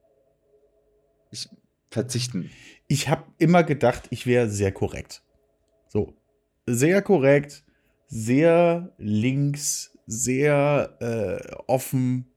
[1.31, 1.49] ich,
[1.89, 2.51] verzichten.
[2.87, 5.23] ich habe immer gedacht, ich wäre sehr korrekt.
[5.87, 6.15] So.
[6.67, 7.63] Sehr korrekt,
[8.07, 12.31] sehr links, sehr äh, offen.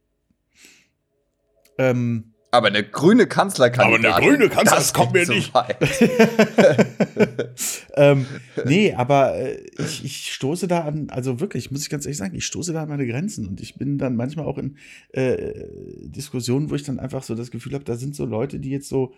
[1.78, 4.06] Ähm, Aber eine grüne Kanzlerkandidatin.
[4.06, 5.52] Aber eine grüne Kanzler- das kommt mir nicht.
[7.96, 8.26] ähm,
[8.64, 12.36] nee, aber äh, ich, ich stoße da an, also wirklich, muss ich ganz ehrlich sagen,
[12.36, 14.76] ich stoße da an meine Grenzen und ich bin dann manchmal auch in
[15.12, 15.64] äh,
[16.02, 18.88] Diskussionen, wo ich dann einfach so das Gefühl habe, da sind so Leute, die jetzt
[18.88, 19.12] so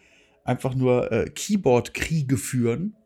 [0.44, 2.96] einfach nur äh, Keyboard-Kriege führen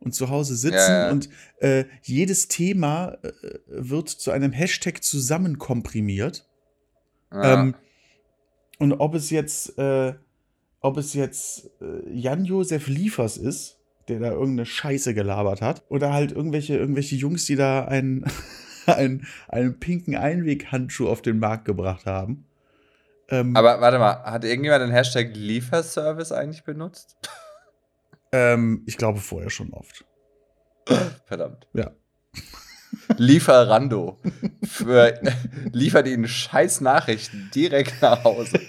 [0.00, 3.30] und zu Hause sitzen Ja, und äh, jedes Thema äh,
[3.66, 6.46] wird zu einem Hashtag zusammenkomprimiert.
[7.32, 7.62] Ja.
[7.62, 7.74] Ähm,
[8.78, 10.14] und ob es jetzt, äh,
[10.80, 16.32] ob es jetzt äh, Jan-Josef Liefers ist, der da irgendeine Scheiße gelabert hat, oder halt
[16.32, 18.24] irgendwelche, irgendwelche Jungs, die da einen,
[18.86, 22.46] einen, einen pinken Einweghandschuh auf den Markt gebracht haben.
[23.30, 27.16] Ähm, Aber warte mal, hat irgendjemand den Hashtag Lieferservice eigentlich benutzt?
[28.32, 30.04] ähm, ich glaube vorher schon oft.
[31.26, 31.66] Verdammt.
[31.74, 31.90] Ja.
[33.16, 34.18] Lieferando.
[34.64, 35.18] Für,
[35.72, 38.60] liefert ihnen scheiß Nachrichten direkt nach Hause.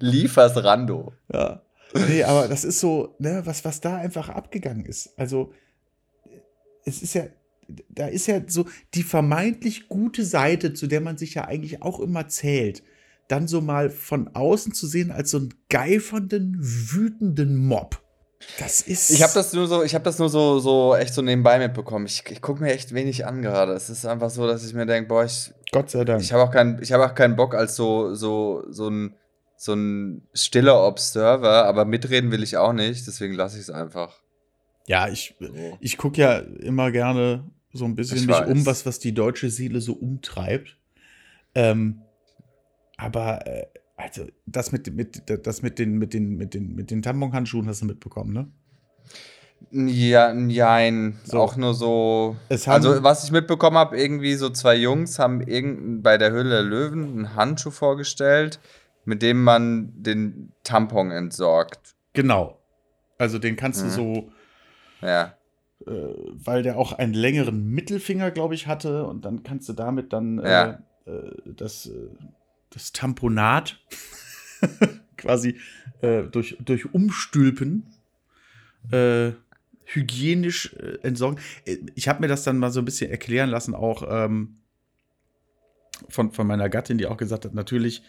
[0.00, 1.12] Liefersrando.
[1.32, 1.62] Ja.
[2.08, 5.18] Nee, aber das ist so, ne, was, was da einfach abgegangen ist.
[5.18, 5.52] Also,
[6.84, 7.24] es ist ja,
[7.88, 12.00] da ist ja so die vermeintlich gute Seite, zu der man sich ja eigentlich auch
[12.00, 12.82] immer zählt,
[13.28, 18.02] dann so mal von außen zu sehen als so einen geifernden, wütenden Mob.
[18.58, 19.10] Das ist.
[19.10, 22.06] Ich habe das nur so, ich habe das nur so, so echt so nebenbei mitbekommen.
[22.06, 23.72] Ich, ich gucke mir echt wenig an gerade.
[23.72, 26.20] Es ist einfach so, dass ich mir denke, boah, ich, Gott sei Dank.
[26.22, 29.14] ich habe auch keinen, ich habe auch keinen Bock als so, so, so ein,
[29.56, 34.20] so ein stiller Observer, aber mitreden will ich auch nicht, deswegen lasse ich es einfach.
[34.86, 35.78] ja, ich, So.
[35.80, 38.48] ich gucke ja immer gerne so ein bisschen Ich mich weiß.
[38.48, 40.76] um, was, was die deutsche Seele so umtreibt.
[41.54, 42.02] Ähm,
[42.98, 47.02] aber äh, also das mit, mit das mit den mit den mit den mit den
[47.02, 48.50] Tamponhandschuhen hast du mitbekommen, ne?
[49.70, 51.38] Ja, nein, So.
[51.40, 52.36] auch nur so.
[52.66, 56.62] Also, was ich mitbekommen habe, irgendwie so zwei Jungs haben irgend bei der Höhle der
[56.62, 58.60] Löwen einen Handschuh vorgestellt,
[59.06, 61.96] mit dem man den Tampon entsorgt.
[62.12, 62.60] Genau.
[63.18, 63.90] Also den kannst du Mhm.
[63.90, 64.30] so,
[65.00, 65.34] Ja.
[65.86, 65.90] äh,
[66.34, 69.06] weil der auch einen längeren Mittelfinger, glaube ich, hatte.
[69.06, 70.78] Und dann kannst du damit dann äh, Ja.
[71.06, 71.92] äh, das, äh,
[72.70, 73.78] das Tamponat
[75.16, 75.58] quasi
[76.02, 77.86] äh, durch, durch Umstülpen
[78.90, 79.32] äh,
[79.84, 81.40] hygienisch äh, entsorgen.
[81.64, 84.56] Äh, Ich habe mir das dann mal so ein bisschen erklären lassen, auch ähm,
[86.08, 88.02] von, von meiner Gattin, die auch gesagt hat, natürlich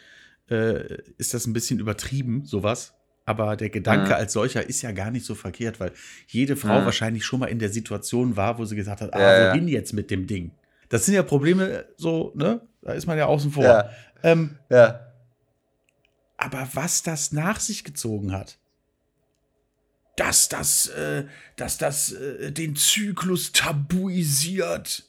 [0.49, 2.93] äh, ist das ein bisschen übertrieben, sowas.
[3.25, 4.19] Aber der Gedanke Mhm.
[4.19, 5.91] als solcher ist ja gar nicht so verkehrt, weil
[6.27, 6.85] jede Frau Mhm.
[6.85, 9.51] wahrscheinlich schon mal in der Situation war, wo sie gesagt hat, ah, Ja, ja.
[9.51, 10.51] wohin jetzt mit dem Ding?
[10.89, 12.61] Das sind ja Probleme, so, ne?
[12.81, 13.89] Da ist man ja außen vor.
[14.23, 15.11] Ähm, Ja.
[16.37, 18.57] aber was das nach sich gezogen hat,
[20.15, 21.25] dass das, äh,
[21.55, 25.03] dass das äh, den Zyklus tabuisiert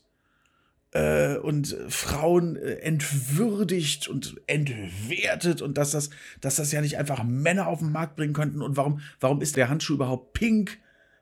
[0.92, 6.10] äh, und Frauen äh, entwürdigt und entwertet und dass das,
[6.42, 9.56] dass das ja nicht einfach Männer auf den Markt bringen könnten und warum, warum ist
[9.56, 10.78] der Handschuh überhaupt pink?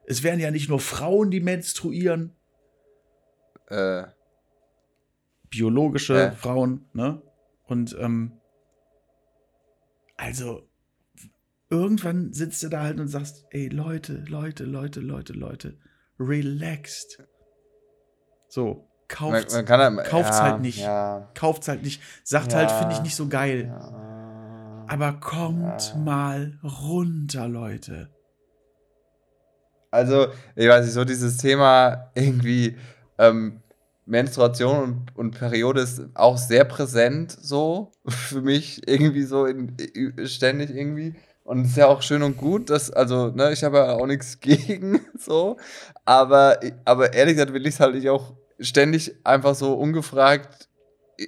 [0.08, 2.32] Es wären ja nicht nur Frauen, die menstruieren,
[3.68, 4.04] Äh,
[5.50, 6.30] biologische Ja.
[6.32, 7.20] Frauen, ne?
[7.66, 8.32] Und ähm,
[10.16, 10.68] also
[11.68, 15.78] irgendwann sitzt du da halt und sagst, ey Leute, Leute, Leute, Leute, Leute,
[16.18, 17.22] relaxed.
[18.48, 20.78] So, man, kauft's, man kann, kauft's ja, halt nicht.
[20.78, 21.30] Ja.
[21.34, 22.00] kauft's halt nicht.
[22.24, 22.58] Sagt Ja.
[22.58, 23.66] halt, finde ich nicht so geil.
[23.66, 24.84] ja.
[24.88, 28.08] Aber kommt mal runter, Leute.
[29.90, 32.76] Also, ich weiß nicht, so dieses Thema irgendwie
[33.18, 33.62] ähm,
[34.06, 39.76] Menstruation und, und Periode ist auch sehr präsent so für mich irgendwie so in,
[40.24, 41.14] ständig irgendwie.
[41.44, 44.40] Und ist ja auch schön und gut, dass, also, ne, ich habe ja auch nichts
[44.40, 45.58] gegen, so.
[46.04, 50.68] Aber, aber ehrlich gesagt will ich es halt nicht auch ständig einfach so ungefragt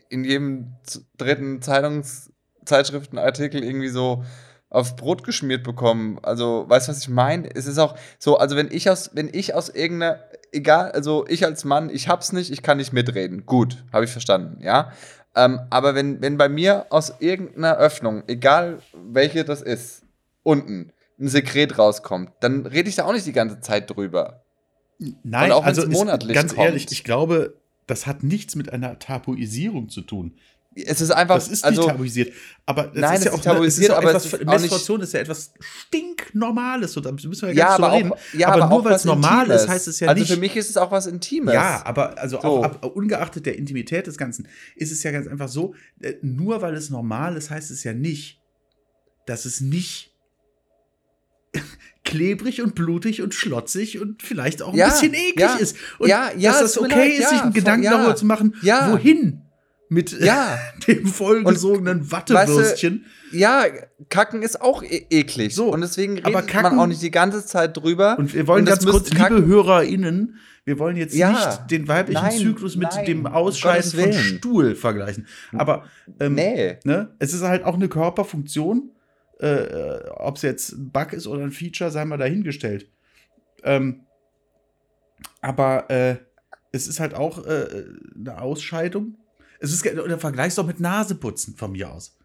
[0.08, 0.72] in jedem
[1.16, 2.32] dritten Zeitungs
[2.64, 4.24] Zeitschriftenartikel irgendwie so
[4.70, 6.18] aufs Brot geschmiert bekommen.
[6.22, 7.48] Also, weißt du, was ich meine?
[7.54, 10.20] Es ist auch so, also wenn ich aus, wenn ich aus irgendeiner,
[10.52, 13.46] egal, also ich als Mann, ich hab's nicht, ich kann nicht mitreden.
[13.46, 14.92] Gut, habe ich verstanden, ja.
[15.34, 20.02] Ähm, aber wenn, wenn bei mir aus irgendeiner Öffnung, egal welche das ist,
[20.42, 24.44] unten ein Sekret rauskommt, dann rede ich da auch nicht die ganze Zeit drüber.
[25.22, 26.64] Nein, Und auch also ist- monatlich ganz kommt.
[26.66, 27.54] ehrlich, ich glaube,
[27.86, 30.36] das hat nichts mit einer Tabuisierung zu tun.
[30.74, 32.32] Es ist einfach, Das ist also, nicht tabuisiert.
[32.66, 36.96] Aber das Nein, ist ja auch, tabuisiert, aber etwas, ist Menstruation ist ja etwas stinknormales.
[36.96, 38.12] Und da müssen wir ja, ja, aber drüber auch, reden.
[38.38, 39.62] ja, aber, aber nur weil es normal Intimes.
[39.62, 40.30] ist, heißt es ja also nicht.
[40.32, 41.54] für mich ist es auch was Intimes.
[41.54, 42.46] ja, aber also So.
[42.46, 46.62] auch ab, ungeachtet der Intimität des Ganzen ist es ja ganz einfach so, äh, nur
[46.62, 48.40] weil es normal ist, heißt es ja nicht,
[49.26, 50.14] dass es nicht
[52.04, 55.76] klebrig und blutig und schlotzig und vielleicht auch ein Ja, bisschen eklig ja, ist.
[55.98, 59.42] Und ja, ja, dass es das okay ist, sich einen Gedanken darüber zu machen, wohin
[59.88, 63.06] mit Ja, dem vollgesogenen Wattewürstchen.
[63.32, 63.64] ja,
[64.10, 65.54] Kacken ist auch e eklig.
[65.54, 68.16] So, und deswegen aber redet man Kacken- auch nicht die ganze Zeit drüber.
[68.18, 71.30] Und wir wollen Und ganz kurz, liebe HörerInnen, wir wollen jetzt Ja.
[71.32, 74.12] nicht den weiblichen Nein, Zyklus mit nein, dem Ausscheiden von.
[74.12, 75.26] Stuhl vergleichen.
[75.52, 75.84] Aber
[76.20, 76.76] ähm, Nee.
[76.84, 78.90] ne, es ist halt auch eine Körperfunktion.
[79.40, 82.90] Äh, Ob es jetzt ein Bug ist oder ein Feature, sei mal dahingestellt.
[83.64, 84.00] Ähm,
[85.40, 86.16] aber äh,
[86.72, 87.84] es ist halt auch äh,
[88.18, 89.16] eine Ausscheidung.
[89.60, 92.16] Es ist, oder vergleich's doch mit Naseputzen von mir aus.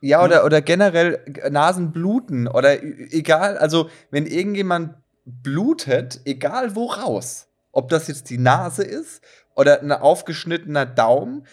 [0.00, 1.20] Ja, oder, oder generell
[1.50, 8.84] Nasenbluten oder egal, also wenn irgendjemand blutet, egal wo raus, ob das jetzt die Nase
[8.84, 9.22] ist
[9.54, 11.46] oder ein aufgeschnittener Daumen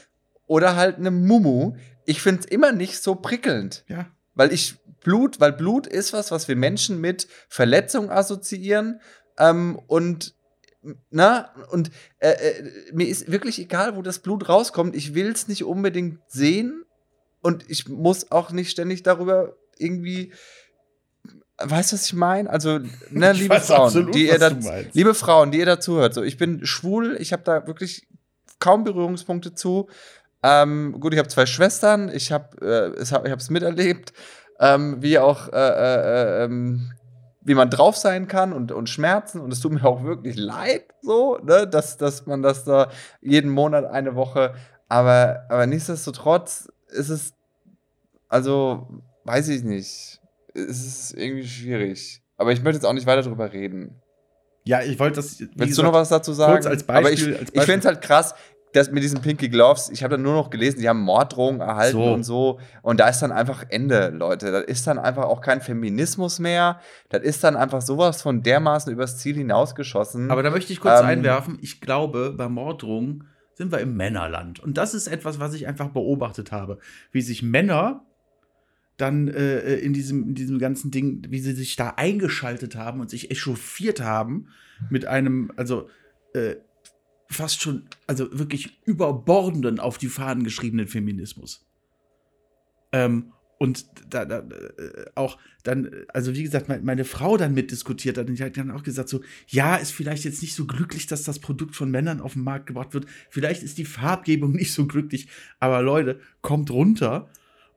[0.45, 3.83] oder halt eine Mumu, ich finde es immer nicht so prickelnd.
[3.87, 4.05] Ja.
[4.35, 9.01] Weil ich Blut, weil Blut ist was, was wir Menschen mit Verletzung assoziieren
[9.37, 10.34] ähm, und
[11.09, 14.95] na, und äh, äh, mir ist wirklich egal, wo das Blut rauskommt.
[14.95, 16.83] Ich will es nicht unbedingt sehen
[17.41, 20.31] und ich muss auch nicht ständig darüber irgendwie.
[21.57, 22.49] Weißt du, was ich meine?
[22.49, 24.51] Also, ne, Ich liebe Frauen, absolut, die ihr da,
[24.93, 28.07] liebe Frauen, die ihr dazu hört, so, ich bin schwul, ich habe da wirklich
[28.59, 29.87] kaum Berührungspunkte zu.
[30.43, 34.13] Ähm, gut, ich habe zwei Schwestern, ich habe äh, es hab, ich habe es miterlebt,
[34.59, 36.91] ähm, wie auch äh, äh, ähm,
[37.45, 40.83] wie man drauf sein kann und, und Schmerzen und es tut mir auch wirklich leid,
[41.01, 42.89] so, ne, dass, dass man das da
[43.21, 44.55] jeden Monat eine Woche,
[44.89, 47.33] aber, aber nichtsdestotrotz ist es,
[48.27, 48.87] also,
[49.23, 50.19] weiß ich nicht,
[50.53, 52.21] es ist irgendwie schwierig.
[52.37, 54.01] Aber ich möchte jetzt auch nicht weiter drüber reden.
[54.63, 55.39] Ja, ich wollte das.
[55.39, 56.53] Willst du gesagt, noch was dazu sagen?
[56.53, 58.35] kurz als Aber Beispiel- ich, als ich Beispiel- finde es halt krass,
[58.75, 61.97] das mit diesen Pinky Gloves, ich habe dann nur noch gelesen, die haben Morddrohungen erhalten
[61.97, 62.13] So.
[62.13, 62.59] und so.
[62.81, 64.51] Und da ist dann einfach Ende, Leute.
[64.51, 66.79] Das ist dann einfach auch kein Feminismus mehr.
[67.09, 70.29] Das ist dann einfach sowas von dermaßen übers Ziel hinausgeschossen.
[70.31, 74.59] Aber da möchte ich kurz Ähm, einwerfen, ich glaube, bei Morddrohungen sind wir im Männerland.
[74.59, 76.79] Und das ist etwas, was ich einfach beobachtet habe.
[77.11, 78.05] Wie sich Männer
[78.97, 83.09] dann äh, in, diesem, in diesem ganzen Ding, wie sie sich da eingeschaltet haben und
[83.09, 84.47] sich echauffiert haben
[84.89, 85.89] mit einem, also
[86.33, 86.55] äh,
[87.29, 91.65] fast schon, also wirklich überbordenden auf die Fahnen geschriebenen Feminismus.
[92.91, 98.17] Ähm, und da, da äh, auch dann, also wie gesagt, mein, meine Frau dann mitdiskutiert
[98.17, 101.07] hat und die hat dann auch gesagt, so, ja, ist vielleicht jetzt nicht so glücklich,
[101.07, 103.05] dass das Produkt von Männern auf den Markt gebracht wird.
[103.29, 105.27] Vielleicht ist die Farbgebung nicht so glücklich,
[105.59, 107.29] aber Leute, kommt runter.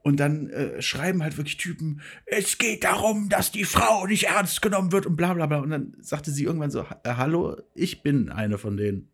[0.02, 4.62] Und dann äh, schreiben halt wirklich Typen, es geht darum, dass die Frau nicht ernst
[4.62, 5.58] genommen wird und bla bla bla.
[5.58, 9.08] Und dann sagte sie irgendwann so, "Ha- hallo, ich bin eine von denen.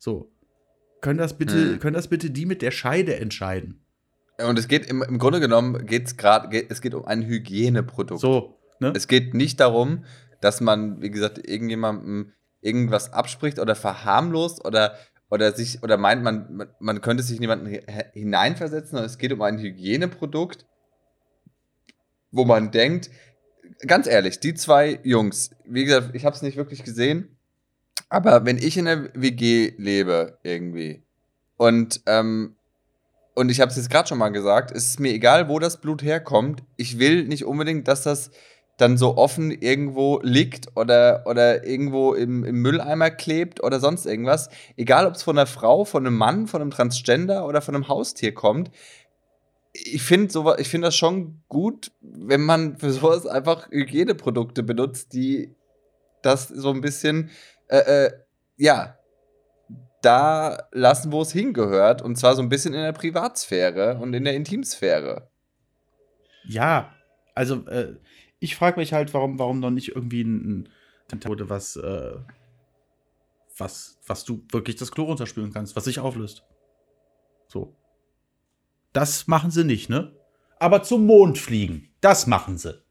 [0.00, 0.32] So.
[1.02, 1.78] Können das bitte, Hm.
[1.78, 3.84] können das bitte die mit der Scheide entscheiden?
[4.42, 8.22] und es geht im, im Grunde genommen geht's gerade, geht, es geht um ein Hygieneprodukt.
[8.22, 8.90] So, ne?
[8.96, 10.06] Es geht nicht darum,
[10.40, 12.32] dass man, wie gesagt, irgendjemandem
[12.62, 14.96] irgendwas abspricht oder verharmlost oder,
[15.30, 17.82] oder sich oder meint, man, man, könnte sich in jemanden hi-
[18.14, 20.64] hineinversetzen, sondern es geht um ein Hygieneprodukt,
[22.30, 23.10] wo man denkt,
[23.86, 27.36] ganz ehrlich, die zwei Jungs, wie gesagt, ich habe es nicht wirklich gesehen,
[28.08, 31.02] aber wenn ich in der WG lebe irgendwie
[31.56, 32.56] und ähm,
[33.34, 35.80] und ich habe es jetzt gerade schon mal gesagt, es ist mir egal, wo das
[35.80, 36.62] Blut herkommt.
[36.76, 38.30] Ich will nicht unbedingt, dass das
[38.80, 44.48] dann so offen irgendwo liegt oder, oder irgendwo im, im Mülleimer klebt oder sonst irgendwas.
[44.76, 47.88] Egal, ob es von einer Frau, von einem Mann, von einem Transgender oder von einem
[47.88, 48.70] Haustier kommt.
[49.72, 55.54] Ich finde ich finde das schon gut, wenn man für sowas einfach Hygieneprodukte benutzt, die
[56.22, 57.30] das so ein bisschen,
[57.70, 58.12] äh, äh,
[58.56, 58.98] ja,
[60.02, 62.02] da lassen, wo es hingehört.
[62.02, 65.30] Und zwar so ein bisschen in der Privatsphäre und in der Intimsphäre.
[66.44, 66.94] Ja,
[67.34, 67.96] also äh,
[68.38, 70.68] ich frage mich halt, warum, warum noch nicht irgendwie ein,
[71.12, 72.16] ein was, äh,
[73.56, 76.44] was, was du wirklich das Klo runterspülen kannst, was sich auflöst.
[77.46, 77.76] So.
[78.92, 80.16] Das machen sie nicht, ne?
[80.58, 82.82] Aber zum Mond fliegen, das machen sie.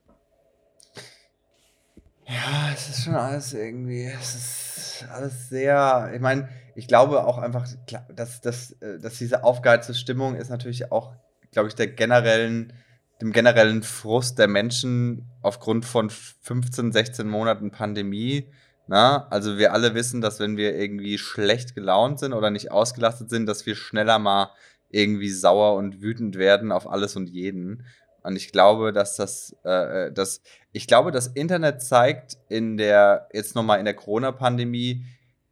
[2.29, 7.39] Ja, es ist schon alles irgendwie, es ist alles sehr, ich meine, ich glaube auch
[7.39, 7.67] einfach,
[8.15, 11.15] dass, dass, äh, dass diese aufgeheizte Stimmung ist natürlich auch,
[11.51, 12.73] glaube ich, der generellen,
[13.19, 18.53] dem generellen Frust der Menschen aufgrund von 15, 16 Monaten Pandemie.
[18.85, 19.27] Na?
[19.29, 23.47] Also wir alle wissen, dass wenn wir irgendwie schlecht gelaunt sind oder nicht ausgelastet sind,
[23.47, 24.51] dass wir schneller mal
[24.89, 27.85] irgendwie sauer und wütend werden auf alles und jeden.
[28.23, 33.27] Und ich glaube, dass das, äh, äh, das, ich glaube, das Internet zeigt in der,
[33.33, 35.05] jetzt nochmal in der Corona-Pandemie,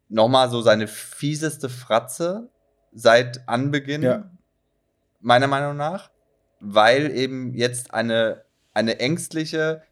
[0.10, 2.50] nochmal so seine fieseste Fratze
[2.94, 4.30] seit Anbeginn, Ja.
[5.20, 6.10] meiner Meinung nach,
[6.60, 9.84] weil eben jetzt eine, eine ängstliche,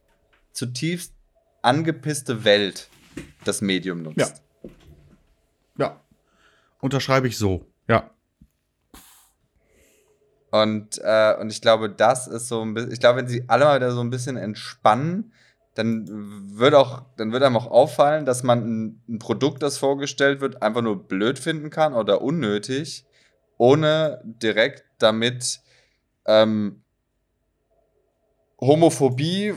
[0.51, 1.13] zutiefst
[1.61, 2.89] angepisste Welt
[3.43, 4.17] das Medium nutzt.
[4.17, 4.69] Ja.
[5.77, 6.01] Ja.
[6.79, 7.65] Unterschreibe ich so.
[7.87, 8.09] Ja.
[10.61, 13.65] Und, äh, und ich glaube, das ist so ein bisschen, ich glaube, wenn sie alle
[13.65, 15.33] mal wieder so ein bisschen entspannen,
[15.73, 16.07] dann
[16.57, 20.61] wird auch, dann wird einem auch auffallen, dass man ein, ein Produkt, das vorgestellt wird,
[20.61, 23.05] einfach nur blöd finden kann oder unnötig,
[23.57, 25.59] ohne direkt damit
[26.25, 26.81] ähm,
[28.61, 29.55] Homophobie,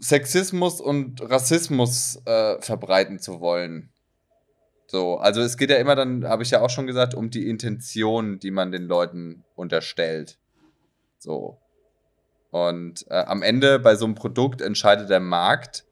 [0.00, 3.91] Sexismus und Rassismus äh, verbreiten zu wollen.
[4.92, 7.48] So, also es geht ja immer dann, habe ich ja auch schon gesagt, um die
[7.48, 10.36] Intention, die man den Leuten unterstellt.
[11.18, 11.56] So.
[12.50, 15.86] Und äh, am Ende bei so einem Produkt entscheidet der Markt,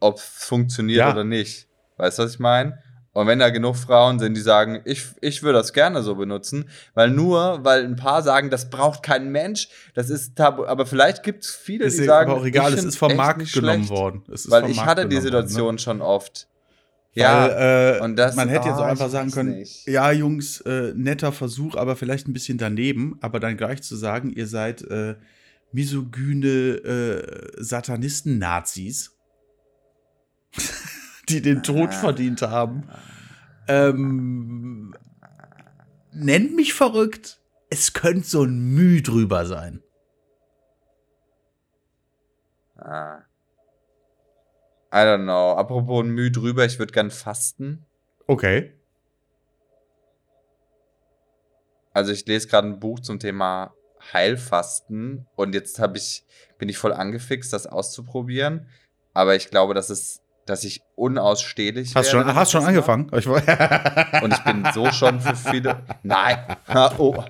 [0.00, 1.12] ob es funktioniert Ja.
[1.12, 1.68] oder nicht.
[1.96, 2.80] Weißt du, was ich meine?
[3.12, 6.68] Und wenn da genug Frauen sind, die sagen, ich, ich würde das gerne so benutzen,
[6.94, 11.22] weil nur, weil ein paar sagen, das braucht kein Mensch, das ist tabu, aber vielleicht
[11.22, 13.90] gibt es viele, Ist die sagen, aber auch egal, es ist vom Markt genommen schlecht.
[13.90, 14.24] worden.
[14.32, 15.22] Es ist Weil ich Markt hatte die worden, ne?
[15.22, 16.48] Situation schon oft.
[17.16, 19.86] Ja, Weil, äh, und das- man hätte jetzt ah, auch einfach sagen können, nicht.
[19.86, 24.30] ja, Jungs, äh, netter Versuch, aber vielleicht ein bisschen daneben, aber dann gleich zu sagen,
[24.32, 25.14] ihr seid äh,
[25.70, 29.12] misogyne äh, Satanisten-Nazis,
[31.28, 31.92] die den Tod Ah.
[31.92, 32.88] verdient haben.
[33.68, 34.94] Ähm,
[36.12, 37.38] nennt mich verrückt.
[37.70, 39.82] Es könnte so ein Müh drüber sein.
[42.76, 43.18] Ah.
[44.94, 45.56] I don't know.
[45.56, 47.84] Apropos ein Mühe drüber, ich würde gern fasten.
[48.28, 48.72] Okay.
[51.92, 53.74] Also ich lese gerade ein Buch zum Thema
[54.12, 56.24] Heilfasten und jetzt habe ich
[56.58, 58.68] bin ich voll angefixt, das auszuprobieren.
[59.14, 63.10] Aber ich glaube, dass es dass ich unausstehlich Hast werde, schon, hast schon angefangen?
[63.16, 65.82] Ich, und ich bin so schon für viele.
[66.02, 66.38] Nein.
[66.98, 67.14] Oh.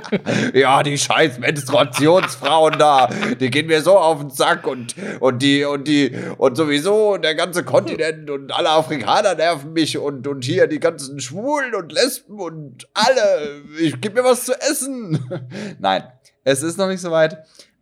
[0.54, 3.08] ja, die scheiß Menstruationsfrauen da,
[3.40, 7.34] die gehen mir so auf den Sack und, und die und die und sowieso der
[7.34, 12.40] ganze Kontinent und alle Afrikaner nerven mich und, und hier die ganzen Schwulen und Lesben
[12.40, 13.62] und alle.
[13.80, 15.18] Ich gib mir was zu essen.
[15.78, 16.04] Nein,
[16.44, 17.38] es ist noch nicht so weit.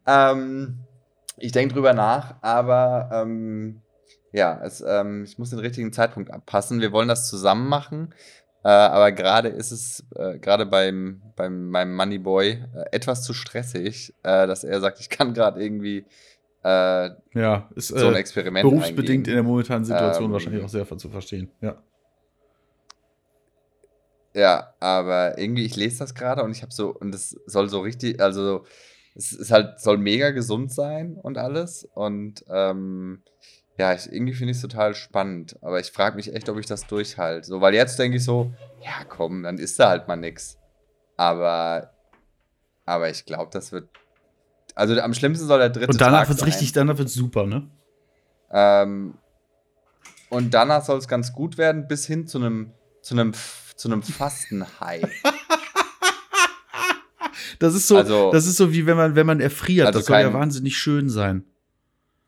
[0.06, 0.80] Ähm,
[1.36, 3.82] ich denke drüber nach, aber ähm,
[4.32, 6.80] ja, es, ähm, ich muss den richtigen Zeitpunkt abpassen.
[6.80, 8.14] Wir wollen das zusammen machen.
[8.62, 14.14] Äh, aber gerade ist es, äh, gerade beim, beim meinem Moneyboy, äh, etwas zu stressig,
[14.22, 16.04] äh, dass er sagt, ich kann gerade irgendwie
[16.62, 19.24] äh, ja, ist, so ein äh, Experiment berufsbedingt eingehen.
[19.24, 21.50] in der momentanen Situation Ähm, wahrscheinlich auch sehr zu verstehen.
[21.62, 21.82] Ja.
[24.34, 27.80] Ja, aber irgendwie, ich lese das gerade und ich habe so, und es soll so
[27.80, 28.64] richtig, also
[29.14, 31.88] es ist halt, soll mega gesund sein und alles.
[31.94, 33.22] Und ähm,
[33.80, 35.56] ja, ich, irgendwie finde ich es total spannend.
[35.62, 37.46] Aber ich frage mich echt, ob ich das durchhalte.
[37.46, 38.52] So, weil jetzt denke ich so,
[38.84, 40.58] ja komm, dann ist da halt mal nix.
[41.16, 41.90] Aber,
[42.84, 43.88] aber ich glaube, das wird.
[44.74, 46.48] Also am schlimmsten soll der dritte Und danach Tag wird's sein.
[46.50, 47.68] richtig, danach wird's super, ne?
[48.52, 49.14] Ähm,
[50.28, 53.32] und danach soll es ganz gut werden, bis hin zu einem zu einem
[53.76, 55.00] zu einem Fastenhai.
[57.58, 59.86] Das ist so, Also- das ist so wie wenn man, wenn man erfriert.
[59.86, 61.44] Also das soll ja wahnsinnig schön sein.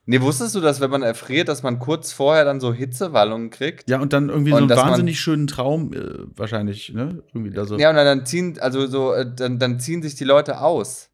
[0.04, 3.88] Nee, wusstest du, dass wenn man erfriert, dass man kurz vorher dann so Hitzewallungen kriegt?
[3.88, 7.22] Ja, und dann irgendwie Und so einen wahnsinnig schönen Traum, äh, wahrscheinlich, ne?
[7.32, 7.78] Irgendwie da so.
[7.78, 11.08] Ja, und dann ziehen, also so, äh, dann, dann ziehen sich die Leute aus.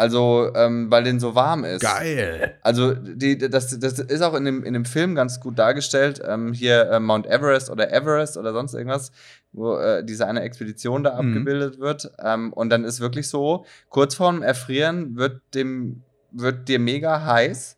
[0.00, 1.82] Also, ähm, weil denen so warm ist.
[1.82, 2.56] Geil.
[2.62, 6.22] Also, die, das, das ist auch in dem, in dem Film ganz gut dargestellt.
[6.24, 9.10] Ähm, hier äh, Mount Everest oder Everest oder sonst irgendwas,
[9.50, 11.28] wo äh, diese eine Expedition da Mhm.
[11.30, 12.12] abgebildet wird.
[12.24, 17.76] Ähm, und dann ist wirklich so, kurz vorm Erfrieren wird, dem, wird dir mega heiß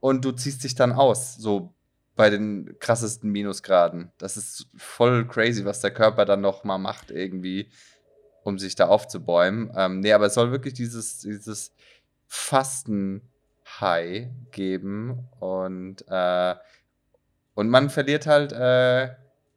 [0.00, 1.36] und du ziehst dich dann aus.
[1.36, 1.72] So
[2.16, 4.10] bei den krassesten Minusgraden.
[4.18, 7.68] Das ist voll crazy, was der Körper dann noch mal macht irgendwie,
[8.42, 9.72] um sich da aufzubäumen.
[9.76, 11.72] Ähm, nee, aber es soll wirklich dieses, dieses
[12.26, 16.54] Fasten-High geben und, äh,
[17.54, 19.10] und man verliert halt, äh,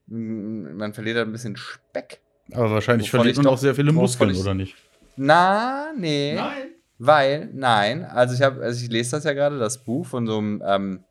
[0.08, 2.22] man verliert halt ein bisschen Speck.
[2.54, 4.76] Aber wahrscheinlich verliert man auch doch- sehr viele Muskeln, ich- oder nicht?
[5.18, 6.34] Na, nee.
[6.36, 6.64] Nein.
[6.98, 10.38] Weil, nein, also ich habe, also ich lese das ja gerade, das Buch von so
[10.38, 11.04] einem ähm,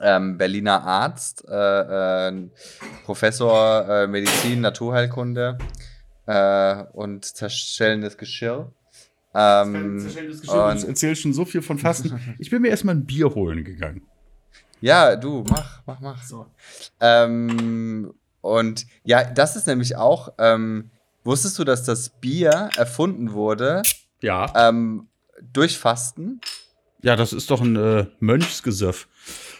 [0.00, 2.48] ähm, Berliner Arzt, äh, äh,
[3.04, 5.58] Professor äh, Medizin, Naturheilkunde
[6.26, 8.72] äh, und zerschellendes Geschirr.
[9.34, 9.98] Ähm,
[10.44, 12.18] Du und- erzählst schon so viel von Fasten.
[12.38, 14.02] Ich bin mir erstmal ein Bier holen gegangen.
[14.80, 16.22] ja, du, mach, mach, mach.
[16.24, 16.46] So.
[17.00, 20.90] Ähm, und ja, das ist nämlich auch, ähm,
[21.24, 23.82] wusstest du, dass das Bier erfunden wurde
[24.20, 24.52] Ja.
[24.56, 25.08] ähm,
[25.52, 26.40] durch Fasten?
[27.02, 29.08] Ja, das ist doch ein äh, Mönchsgesöff.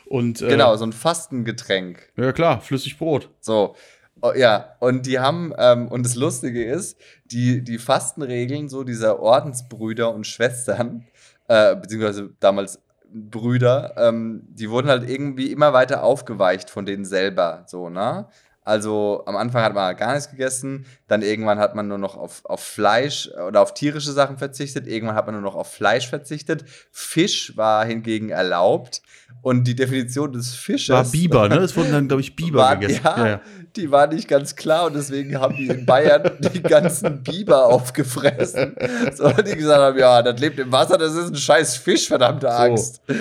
[0.06, 2.12] Und, äh, Genau, so ein Fastengetränk.
[2.16, 3.30] Ja, klar, flüssig Brot.
[3.40, 3.76] So.
[4.22, 9.20] Oh, ja, und die haben, ähm, und das Lustige ist, die, die Fastenregeln so dieser
[9.20, 11.04] Ordensbrüder und Schwestern,
[11.48, 12.80] äh, beziehungsweise damals
[13.12, 18.26] Brüder, ähm, die wurden halt irgendwie immer weiter aufgeweicht von denen selber, so, ne?
[18.66, 22.44] Also am Anfang hat man gar nichts gegessen, dann irgendwann hat man nur noch auf,
[22.46, 26.64] auf Fleisch oder auf tierische Sachen verzichtet, irgendwann hat man nur noch auf Fleisch verzichtet.
[26.90, 29.02] Fisch war hingegen erlaubt
[29.40, 31.58] und die Definition des Fisches War Biber, ne?
[31.58, 33.02] Es wurden dann, glaube ich, Biber war, gegessen.
[33.04, 33.40] Ja,
[33.76, 38.74] die war nicht ganz klar und deswegen haben die in Bayern die ganzen Biber aufgefressen.
[39.14, 42.50] So, die gesagt haben, ja, das lebt im Wasser, das ist ein scheiß Fisch, verdammte
[42.50, 43.00] Angst.
[43.06, 43.14] So,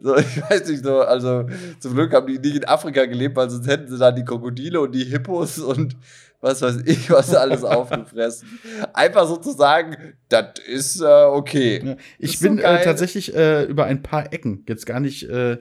[0.00, 1.46] ich weiß nicht so, also
[1.80, 4.80] zum Glück haben die nicht in Afrika gelebt, weil sonst hätten sie da die Krokodile
[4.80, 5.96] und die Hippos und
[6.40, 8.58] was weiß ich, was alles aufgefressen.
[8.92, 9.96] Einfach so zu sagen,
[10.28, 11.96] das ist äh, okay.
[12.18, 12.84] Ich Ist so bin äh, geil.
[12.84, 15.58] tatsächlich äh, über ein paar Ecken, jetzt gar nicht, äh,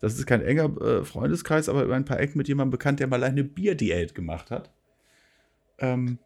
[0.00, 3.08] das ist kein enger äh, Freundeskreis, aber über ein paar Ecken mit jemandem bekannt, der
[3.08, 4.70] mal eine Bierdiät gemacht hat.
[5.78, 6.18] Ähm,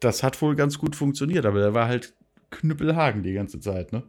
[0.00, 2.14] das hat wohl ganz gut funktioniert, aber der war halt
[2.50, 4.02] Knüppelhagen die ganze Zeit, ne?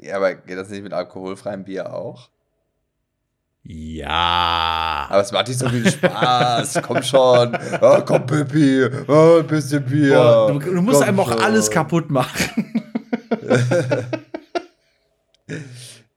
[0.00, 2.28] Ja, aber geht das nicht mit alkoholfreiem Bier auch?
[3.64, 5.06] Ja.
[5.08, 6.80] Aber es macht nicht so viel Spaß.
[6.86, 7.54] komm schon.
[7.80, 8.84] Ah, komm, Pippi.
[9.06, 10.16] Ah, ein bisschen Bier.
[10.16, 11.40] Boah, du, du musst Komm einem auch schon.
[11.40, 12.84] alles kaputt machen.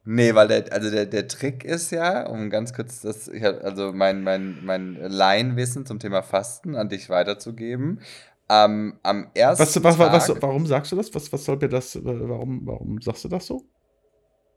[0.08, 3.64] Nee, weil der, also der, der Trick ist ja, um ganz kurz das, ich hab,
[3.64, 8.02] also mein, mein, mein Laienwissen zum Thema Fasten an dich weiterzugeben.
[8.48, 11.14] Ähm, am ersten Was, was, was, Tag, warum sagst du das?
[11.16, 13.64] Was, was soll mir das, äh, warum, warum sagst du das so?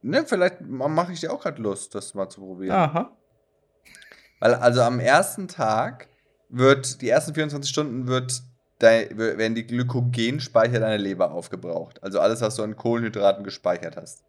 [0.02, 2.74] ne, vielleicht mache ich dir auch gerade Lust, das mal zu probieren.
[2.74, 3.16] Aha.
[4.40, 6.08] Weil also am ersten Tag
[6.48, 8.42] wird, die ersten 24 Stunden wird
[8.80, 12.00] werden die Glykogenspeicher deiner Leber aufgebraucht.
[12.00, 14.22] Also alles, was du an Kohlenhydraten gespeichert hast.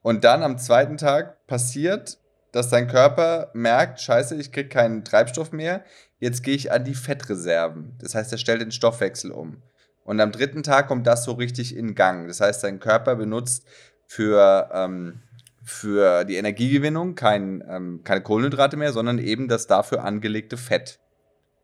[0.00, 2.19] Und dann am zweiten Tag passiert,
[2.52, 5.84] dass dein Körper merkt, scheiße, ich krieg keinen Treibstoff mehr,
[6.18, 7.94] jetzt gehe ich an die Fettreserven.
[7.98, 9.62] Das heißt, er stellt den Stoffwechsel um.
[10.04, 12.26] Und am dritten Tag kommt das so richtig in Gang.
[12.26, 13.66] Das heißt, dein Körper benutzt
[14.06, 15.20] für, ähm,
[15.62, 20.98] für die Energiegewinnung kein, ähm, keine Kohlenhydrate mehr, sondern eben das dafür angelegte Fett.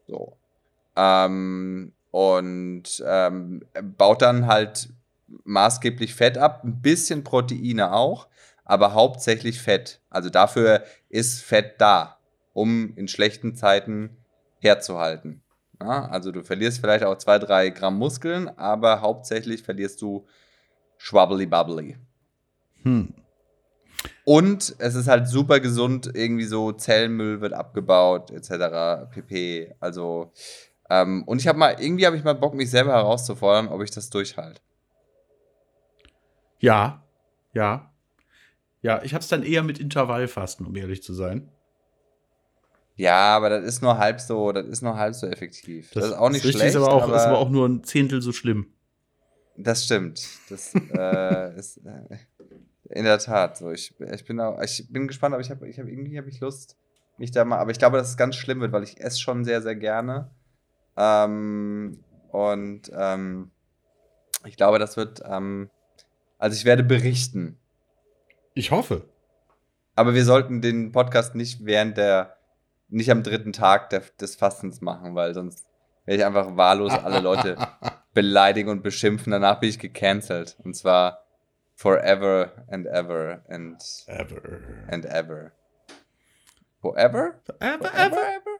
[0.06, 0.36] So.
[0.94, 4.90] Ähm, und ähm, baut dann halt
[5.44, 8.28] maßgeblich Fett ab, ein bisschen Proteine auch,
[8.66, 10.00] aber hauptsächlich Fett.
[10.10, 12.18] Also dafür ist Fett da,
[12.52, 14.18] um in schlechten Zeiten
[14.58, 15.42] herzuhalten.
[15.80, 20.26] Ja, also du verlierst vielleicht auch zwei, drei Gramm Muskeln, aber hauptsächlich verlierst du
[20.98, 21.96] schwabbly bubbly.
[22.82, 23.14] Hm.
[24.24, 29.10] Und es ist halt super gesund, irgendwie so Zellmüll wird abgebaut, etc.
[29.12, 29.74] pp.
[29.78, 30.32] Also,
[30.90, 33.90] ähm, und ich habe mal, irgendwie habe ich mal Bock, mich selber herauszufordern, ob ich
[33.90, 34.60] das durchhalte.
[36.58, 37.02] Ja,
[37.52, 37.90] ja.
[38.86, 41.50] Ja, ich habe es dann eher mit Intervallfasten, um ehrlich zu sein.
[42.94, 45.90] Ja, aber das ist nur halb so, das ist nur halb so effektiv.
[45.90, 46.68] Das, das ist auch nicht ist schlecht.
[46.68, 48.68] Ist aber, auch, aber ist aber auch nur ein Zehntel so schlimm.
[49.56, 50.24] Das stimmt.
[50.50, 52.16] Das äh, ist äh,
[52.90, 53.72] in der Tat so.
[53.72, 56.38] Ich, ich, bin, auch, ich bin gespannt, aber ich habe ich hab, irgendwie habe ich
[56.38, 56.76] Lust,
[57.18, 57.58] mich da mal.
[57.58, 60.30] Aber ich glaube, dass es ganz schlimm wird, weil ich esse schon sehr, sehr gerne.
[60.96, 63.50] Ähm, und ähm,
[64.44, 65.22] ich glaube, das wird.
[65.28, 65.70] Ähm,
[66.38, 67.58] also ich werde berichten.
[68.56, 69.04] Ich hoffe.
[69.96, 72.38] Aber wir sollten den Podcast nicht während der,
[72.88, 75.66] nicht am dritten Tag der, des Fastens machen, weil sonst
[76.06, 77.58] werde ich einfach wahllos alle Leute
[78.14, 79.30] beleidigen und beschimpfen.
[79.30, 80.56] Danach bin ich gecancelt.
[80.64, 81.26] Und zwar
[81.74, 83.76] forever and ever and
[84.06, 85.52] ever and ever.
[86.80, 87.34] Forever?
[87.44, 88.58] Forever, ever, ever.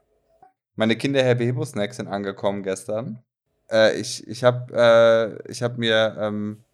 [0.75, 3.23] Meine Kinder Happy Hippo Snacks sind angekommen gestern.
[3.71, 6.66] Äh, ich ich habe äh, hab mir ähm,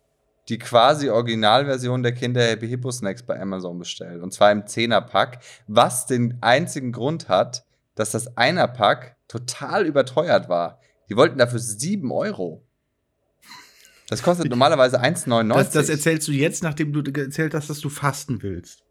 [0.52, 4.22] die quasi Originalversion der Kinder Happy Hippo Snacks bei Amazon bestellt.
[4.22, 10.78] Und zwar im 10er-Pack, was den einzigen Grund hat, dass das Einer-Pack total überteuert war.
[11.08, 12.66] Die wollten dafür 7 Euro.
[14.10, 15.54] Das kostet normalerweise 1,99.
[15.54, 18.84] Das, das erzählst du jetzt, nachdem du erzählt hast, dass du fasten willst.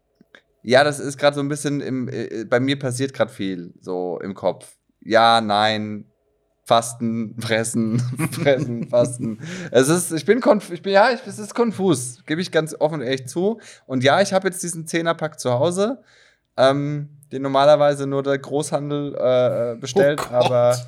[0.64, 4.18] Ja, das ist gerade so ein bisschen im, äh, bei mir passiert gerade viel so
[4.20, 4.74] im Kopf.
[5.00, 6.06] Ja, nein,
[6.64, 7.98] Fasten, fressen,
[8.32, 9.40] fressen, fasten.
[9.70, 12.74] Es ist, ich bin konf ich bin, ja, ich, es ist konfus, gebe ich ganz
[12.78, 13.60] offen und ehrlich zu.
[13.86, 16.02] Und ja, ich habe jetzt diesen Zehnerpack zu Hause,
[16.56, 20.78] ähm, den normalerweise nur der Großhandel äh, bestellt, oh aber,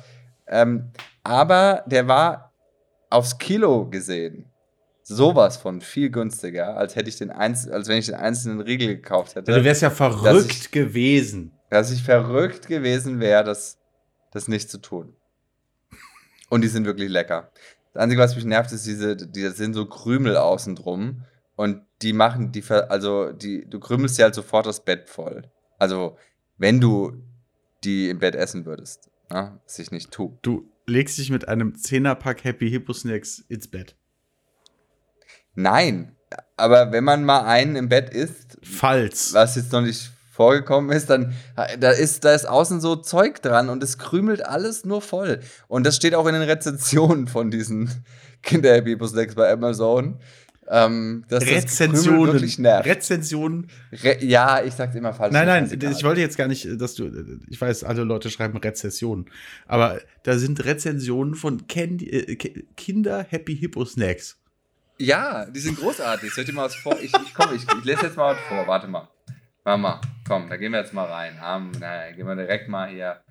[0.47, 0.91] ähm,
[1.23, 2.53] aber der war
[3.09, 4.51] aufs Kilo gesehen
[5.07, 8.87] sowas von viel günstiger, als hätte ich den Einzel als wenn ich den einzelnen Riegel
[8.87, 9.51] gekauft hätte.
[9.51, 11.51] du wärst ja verrückt ich, gewesen.
[11.69, 13.77] Dass ich verrückt gewesen wäre, das,
[14.31, 15.15] das nicht zu tun.
[16.55, 17.51] Und die sind wirklich lecker.
[17.93, 21.25] Das Einzige, was mich nervt, ist diese, die sind so Krümel außen drum.
[21.57, 25.51] Und die machen, die, also die, du krümelst dir halt sofort das Bett voll.
[25.79, 26.17] Also,
[26.57, 27.21] wenn du
[27.83, 29.09] die im Bett essen würdest.
[29.29, 29.59] Ne?
[29.65, 30.37] Was ich nicht tue.
[30.43, 33.97] Du legst dich mit einem Zehnerpack Happy Hippo Snacks ins Bett.
[35.55, 36.15] Nein,
[36.55, 41.09] aber wenn man mal einen im Bett isst, falls was jetzt noch nicht vorgekommen ist,
[41.09, 41.33] dann
[41.79, 45.39] da ist da ist außen so Zeug dran und es krümelt alles nur voll.
[45.69, 47.89] Und das steht auch in den Rezensionen von diesen
[48.43, 50.19] Kinder Happy Snacks bei Amazon.
[50.67, 52.33] Ähm, dass Rezensionen.
[52.33, 52.87] wirklich nervt.
[52.87, 53.67] Rezensionen.
[53.91, 55.31] Re ja, ich sag's immer falsch.
[55.31, 57.11] Nein, nein, ich wollte jetzt gar nicht, dass du,
[57.47, 59.25] ich weiß, alle Leute schreiben Rezessionen,
[59.67, 62.35] aber da sind Rezensionen von Candy, äh,
[62.75, 64.37] Kinder Happy Hippo Snacks.
[64.97, 66.33] Ja, die sind großartig.
[66.33, 66.97] Soll ich dir mal was vor?
[66.99, 68.65] Ich, ich komm, ich, ich lese jetzt mal was vor.
[68.65, 69.07] Warte mal.
[69.65, 71.39] Mama, komm, da gehen wir jetzt mal rein.
[71.39, 73.23] Um, na, gehen wir direkt mal hier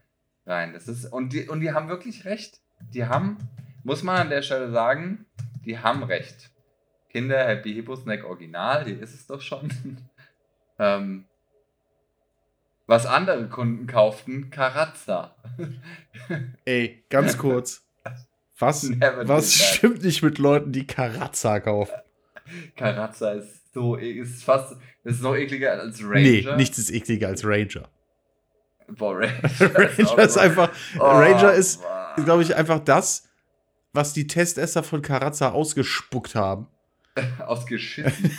[0.44, 0.72] rein.
[0.72, 2.60] Das ist, und, die, und die haben wirklich recht.
[2.92, 3.38] Die haben,
[3.84, 5.26] muss man an der Stelle sagen,
[5.64, 6.50] die haben recht.
[7.08, 9.70] Kinder Happy Hippo Snack Original, die ist es doch schon.
[10.80, 11.26] ähm,
[12.88, 15.36] was andere Kunden kauften, Karazza.
[16.64, 17.86] Ey, ganz kurz.
[18.58, 21.94] Was, was stimmt nicht mit Leuten, die Karazza kaufen?
[22.74, 26.20] Karazza ist so, ist fast, ist noch ekliger als Ranger.
[26.20, 27.88] Nee, nichts ist ekliger als Ranger.
[28.88, 31.82] Boah, Ranger, Ranger ist, einfach, oh, Ranger ist,
[32.24, 33.28] glaube ich, einfach das,
[33.92, 36.68] was die Testesser von Karazza ausgespuckt haben.
[37.46, 38.30] Ausgeschissen.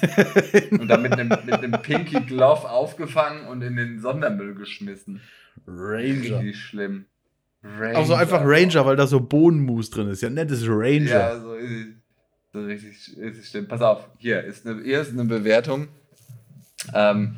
[0.79, 5.21] und dann mit einem, mit einem Pinky Glove aufgefangen und in den Sondermüll geschmissen.
[5.65, 6.39] Ranger.
[6.39, 7.05] Richtig schlimm.
[7.63, 7.97] Ranger.
[7.97, 10.21] Also einfach Ranger, weil da so Bohnenmus drin ist.
[10.21, 11.05] Ja, nettes Ranger.
[11.05, 11.87] Ja, so ist,
[12.55, 13.67] so richtig, richtig schlimm.
[13.67, 15.89] Pass auf, hier ist eine, hier ist eine Bewertung
[16.93, 17.37] ähm,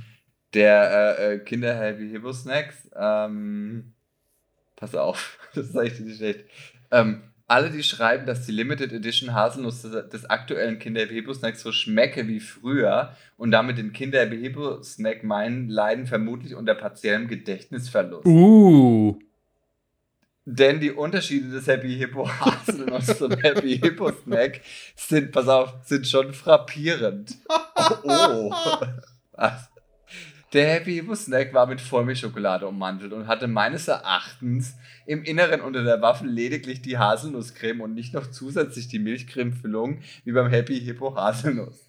[0.53, 2.89] der äh, äh Kinder Happy Hippo Snacks.
[2.95, 3.93] Ähm,
[4.75, 6.45] pass auf, das ist echt nicht schlecht.
[6.91, 12.41] Ähm, alle, die schreiben, dass die Limited Edition Haselnuss des aktuellen Kinder-Behebo-Snacks so schmecke wie
[12.41, 18.25] früher und damit den Kinder-Behebo-Snack meinen, leiden vermutlich unter partiellem Gedächtnisverlust.
[18.25, 19.17] Uh.
[20.49, 24.61] Denn die Unterschiede des Happy Hippo Haselnuss zum Happy Hippo Snack
[24.95, 27.35] sind, pass auf, sind schon frappierend.
[28.03, 28.49] Oh.
[28.49, 29.49] oh.
[30.53, 34.75] Der Happy Hippo Snack war mit Vollmilchschokolade ummantelt und hatte meines Erachtens
[35.05, 40.31] im Inneren unter der Waffel lediglich die Haselnusscreme und nicht noch zusätzlich die Milchcremefüllung wie
[40.31, 41.86] beim Happy Hippo Haselnuss.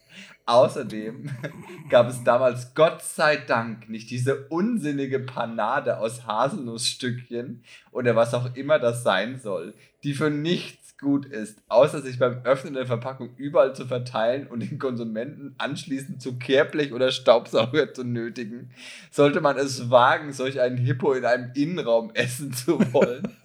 [0.49, 1.29] Außerdem
[1.91, 8.55] gab es damals Gott sei Dank nicht diese unsinnige Panade aus Haselnussstückchen oder was auch
[8.55, 9.75] immer das sein soll,
[10.05, 14.61] die für nichts gut ist, außer sich beim Öffnen der Verpackung überall zu verteilen und
[14.61, 18.71] den Konsumenten anschließend zu Kehrblech oder Staubsauger zu nötigen,
[19.11, 23.37] sollte man es wagen, solch einen Hippo in einem Innenraum essen zu wollen.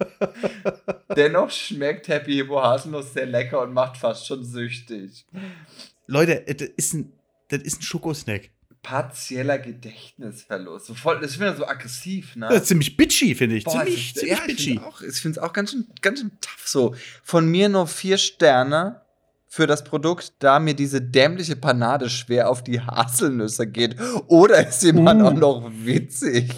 [1.16, 5.26] Dennoch schmeckt Happy Hippo Haselnuss sehr lecker und macht fast schon süchtig.
[6.06, 7.12] Leute, das ist ein,
[7.48, 8.50] das ist ein Schokosnack.
[8.82, 10.86] Partieller Gedächtnisverlust.
[10.86, 12.48] So voll, das ist wieder so aggressiv, ne?
[12.50, 13.64] Das ist ziemlich bitchy, finde ich.
[13.64, 14.80] Boah, ziemlich, ist, ziemlich ja, bitchy.
[15.08, 16.94] Ich finde es auch, auch ganz schön, ganz schön tough so.
[17.22, 19.00] Von mir nur vier Sterne
[19.48, 23.96] für das Produkt, da mir diese dämliche Panade schwer auf die Haselnüsse geht.
[24.26, 25.26] Oder ist jemand Uh.
[25.26, 26.52] auch noch witzig?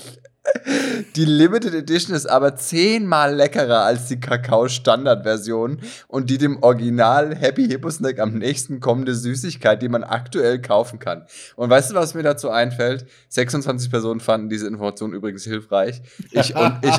[1.15, 7.67] Die Limited Edition ist aber zehnmal leckerer als die Kakao-Standard-Version und die dem Original Happy
[7.69, 11.25] Hippo Snack am nächsten kommende Süßigkeit, die man aktuell kaufen kann.
[11.57, 13.07] Und weißt du, was mir dazu einfällt?
[13.29, 16.03] 26 Personen fanden diese Information übrigens hilfreich.
[16.31, 16.95] Ich und ich,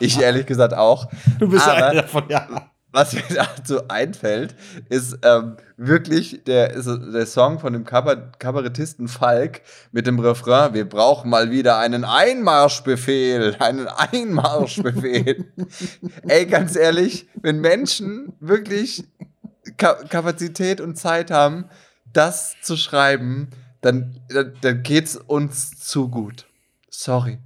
[0.00, 1.08] ich ehrlich gesagt auch.
[1.38, 2.46] Du bist Aber- einer davon, ja.
[2.96, 4.54] Was mir dazu einfällt,
[4.88, 9.60] ist ähm, wirklich der, ist der Song von dem Kabar Kabarettisten Falk
[9.92, 13.54] mit dem Refrain: Wir brauchen mal wieder einen Einmarschbefehl.
[13.58, 15.44] Einen Einmarschbefehl.
[16.26, 19.04] Ey, ganz ehrlich, wenn Menschen wirklich
[19.76, 21.68] Ka Kapazität und Zeit haben,
[22.14, 23.50] das zu schreiben,
[23.82, 26.46] dann, dann, dann geht's uns zu gut.
[26.88, 27.40] Sorry.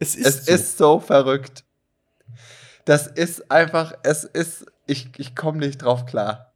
[0.00, 0.52] Es ist, Es so.
[0.52, 1.62] ist so verrückt.
[2.88, 6.54] Das ist einfach, es ist, ich, ich komme nicht drauf klar.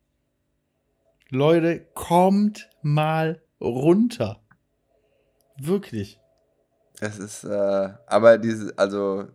[1.28, 4.40] Leute, kommt mal runter.
[5.58, 6.18] Wirklich.
[7.00, 9.28] Es ist, äh, aber diese, also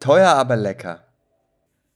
[0.00, 1.06] teuer, aber lecker.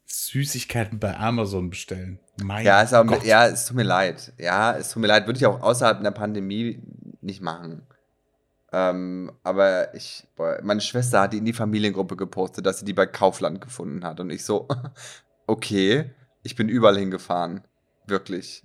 [0.05, 2.21] Süßigkeiten bei Amazon bestellen.
[2.43, 3.25] Mein Ja, ist Gott.
[3.25, 4.35] ja, es tut mir leid.
[4.37, 5.27] Ja, es tut mir leid.
[5.27, 6.83] Würde ich auch außerhalb der Pandemie
[7.23, 7.87] nicht machen.
[8.73, 12.93] Ähm, aber ich, boah, meine Schwester hat die in die Familiengruppe gepostet, dass sie die
[12.93, 14.21] bei Kaufland gefunden hat.
[14.21, 14.69] Und ich so,
[15.47, 17.63] okay, ich bin überall hingefahren.
[18.07, 18.65] Wirklich.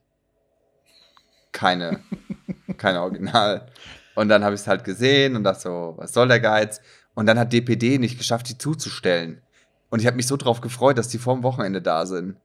[1.51, 2.01] Keine,
[2.78, 3.68] keine Original.
[4.16, 6.82] Und dann habe ich es halt gesehen und dachte so, was soll der Geiz?
[7.16, 9.41] Und dann hat DPD nicht geschafft, die zuzustellen.
[9.89, 12.38] Und ich habe mich so drauf gefreut, dass die vorm Wochenende da sind.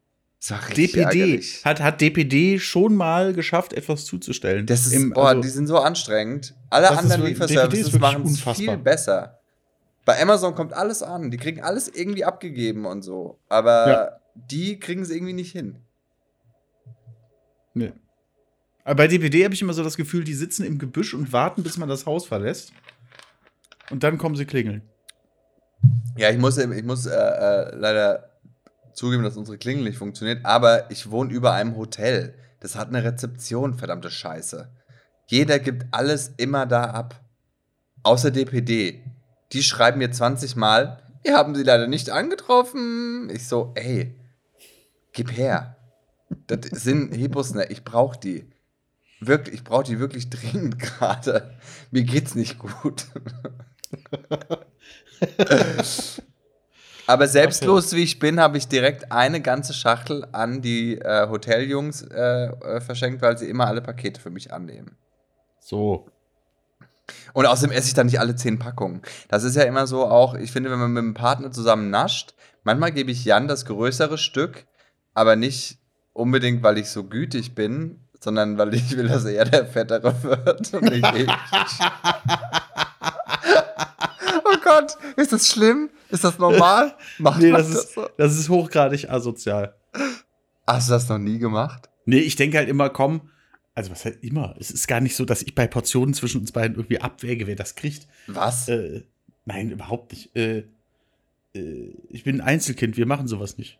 [0.49, 1.03] War richtig DPD.
[1.21, 1.65] ärgerlich.
[1.65, 4.65] Hat, hat DPD schon mal geschafft, etwas zuzustellen?
[4.67, 6.55] Das ist, Im- boah, also- die sind so anstrengend.
[6.71, 9.39] Alle anderen Lieferservices machen es viel besser.
[10.07, 11.31] Bei Amazon kommt alles an.
[11.31, 13.39] Die kriegen alles irgendwie abgegeben und so.
[13.51, 14.21] Aber Ja.
[14.35, 15.77] die kriegen es irgendwie nicht hin.
[17.75, 17.93] Nee.
[18.85, 21.63] Aber bei DPD habe ich immer so das Gefühl, die sitzen im Gebüsch und warten,
[21.63, 22.73] bis man das Haus verlässt.
[23.91, 24.83] Und dann kommen sie klingeln.
[26.17, 28.30] Ja, ich muss, ich muss äh, äh, leider
[28.95, 30.45] zugeben, dass unsere Klingel nicht funktioniert.
[30.45, 32.35] Aber ich wohne über einem Hotel.
[32.61, 34.71] Das hat eine Rezeption, verdammte Scheiße.
[35.27, 37.21] Jeder gibt alles immer da ab.
[38.03, 39.05] Außer DPD.
[39.53, 43.29] Die schreiben mir 20 Mal, wir haben sie leider nicht angetroffen.
[43.31, 44.19] Ich so, ey,
[45.13, 45.77] gib her.
[46.47, 47.67] Das sind Hippos, ne?
[47.71, 48.49] Ich brauch die.
[49.21, 51.55] Wirklich, ich brauche die wirklich dringend gerade.
[51.91, 53.07] Mir geht's nicht gut.
[57.11, 62.03] Aber selbstlos wie ich bin, habe ich direkt eine ganze Schachtel an die äh, Hoteljungs
[62.03, 64.97] äh, äh, verschenkt, weil sie immer alle Pakete für mich annehmen.
[65.59, 66.07] So.
[67.33, 69.03] Und außerdem esse ich dann nicht alle zehn Packungen.
[69.27, 72.35] Das ist ja immer so auch, ich finde, wenn man mit dem Partner zusammen nascht,
[72.63, 74.67] manchmal gebe ich Jan das größere Stück,
[75.13, 75.79] aber nicht
[76.13, 80.73] unbedingt, weil ich so gütig bin, sondern weil ich will, dass er der Fettere wird
[80.75, 81.29] und nicht ich.
[84.45, 85.91] oh Gott, ist das schlimm?
[86.11, 86.97] Ist das normal?
[87.19, 88.09] Macht Nee, man das ist, so?
[88.17, 89.75] das ist hochgradig asozial.
[90.67, 91.89] Hast du das noch nie gemacht?
[92.05, 93.31] Nee, ich denke halt immer, komm,
[93.75, 96.53] also was halt immer, es ist gar nicht so, dass ich bei Portionen zwischen uns
[96.53, 98.09] beiden irgendwie abwäge, wer das kriegt.
[98.27, 98.69] Was?
[98.69, 99.03] Äh,
[99.45, 100.35] nein, überhaupt nicht.
[100.37, 100.65] Äh,
[101.55, 103.79] äh, ich bin ein Einzelkind, wir machen sowas nicht.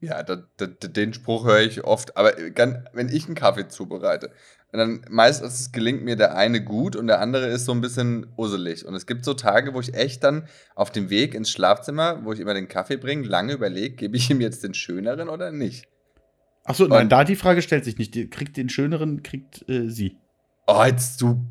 [0.00, 2.16] Ja, da, da, den Spruch höre ich oft.
[2.16, 4.32] Aber ganz, wenn ich einen Kaffee zubereite,
[4.74, 8.26] Und dann meistens gelingt mir der eine gut und der andere ist so ein bisschen
[8.36, 8.84] usselig.
[8.84, 12.32] Und es gibt so Tage, wo ich echt dann auf dem Weg ins Schlafzimmer, wo
[12.32, 15.86] ich immer den Kaffee bringe, lange überlege, gebe ich ihm jetzt den schöneren oder nicht?
[16.64, 18.16] Achso, nein, da die Frage stellt sich nicht.
[18.16, 20.18] Die kriegt den schöneren, kriegt äh, sie.
[20.66, 21.46] Oh, jetzt du.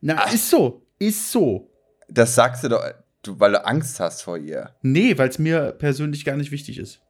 [0.00, 0.82] Na, ist so.
[0.98, 1.70] Ist so.
[2.08, 2.84] Das sagst du doch,
[3.22, 4.74] du, weil du Angst hast vor ihr.
[4.82, 7.00] Nee, weil es mir persönlich gar nicht wichtig ist.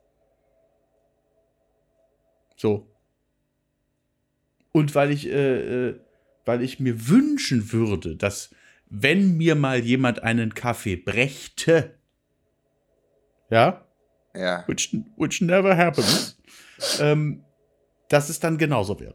[2.54, 2.93] So.
[4.74, 6.00] Und weil ich, äh, äh,
[6.44, 8.50] weil ich mir wünschen würde, dass,
[8.90, 11.94] wenn mir mal jemand einen Kaffee brächte,
[13.50, 13.86] ja,
[14.34, 14.64] Ja.
[14.66, 16.36] which, which never happens,
[16.98, 17.44] ähm,
[18.08, 19.14] dass es dann genauso wäre.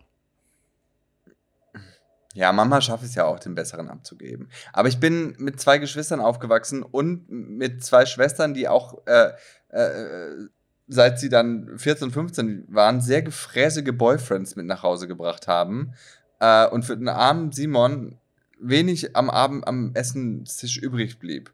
[2.36, 4.49] Ja, Mama schafft es ja auch, den besseren abzugeben.
[4.72, 9.34] Aber ich bin mit zwei Geschwistern aufgewachsen und mit zwei Schwestern, die auch, äh,
[9.70, 10.47] äh,
[10.90, 15.94] seit sie dann 14, 15 waren, sehr gefräßige Boyfriends mit nach Hause gebracht haben.
[16.40, 18.18] Äh, und für den armen Simon
[18.60, 21.54] wenig am Abend am Essenstisch übrig blieb.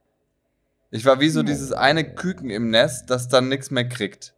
[0.90, 4.34] Ich war wie so dieses eine Küken im Nest, das dann nichts mehr kriegt.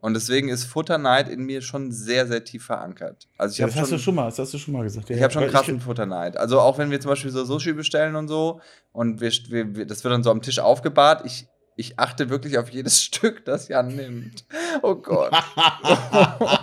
[0.00, 3.28] Und deswegen ist Futterneid in mir schon sehr, sehr tief verankert.
[3.36, 5.10] Also ich Ja, das hast schon, du schon mal, das hast du schon mal gesagt.
[5.10, 6.38] ich habe schon krassen Futterneid.
[6.38, 8.62] Also auch wenn wir zum Beispiel so Sushi bestellen und so
[8.92, 9.30] und wir,
[9.76, 11.46] wir, das wird dann so am Tisch aufgebahrt, ich,
[11.80, 14.44] ich achte wirklich auf jedes Stück, das Jan nimmt.
[14.82, 15.32] Oh Gott.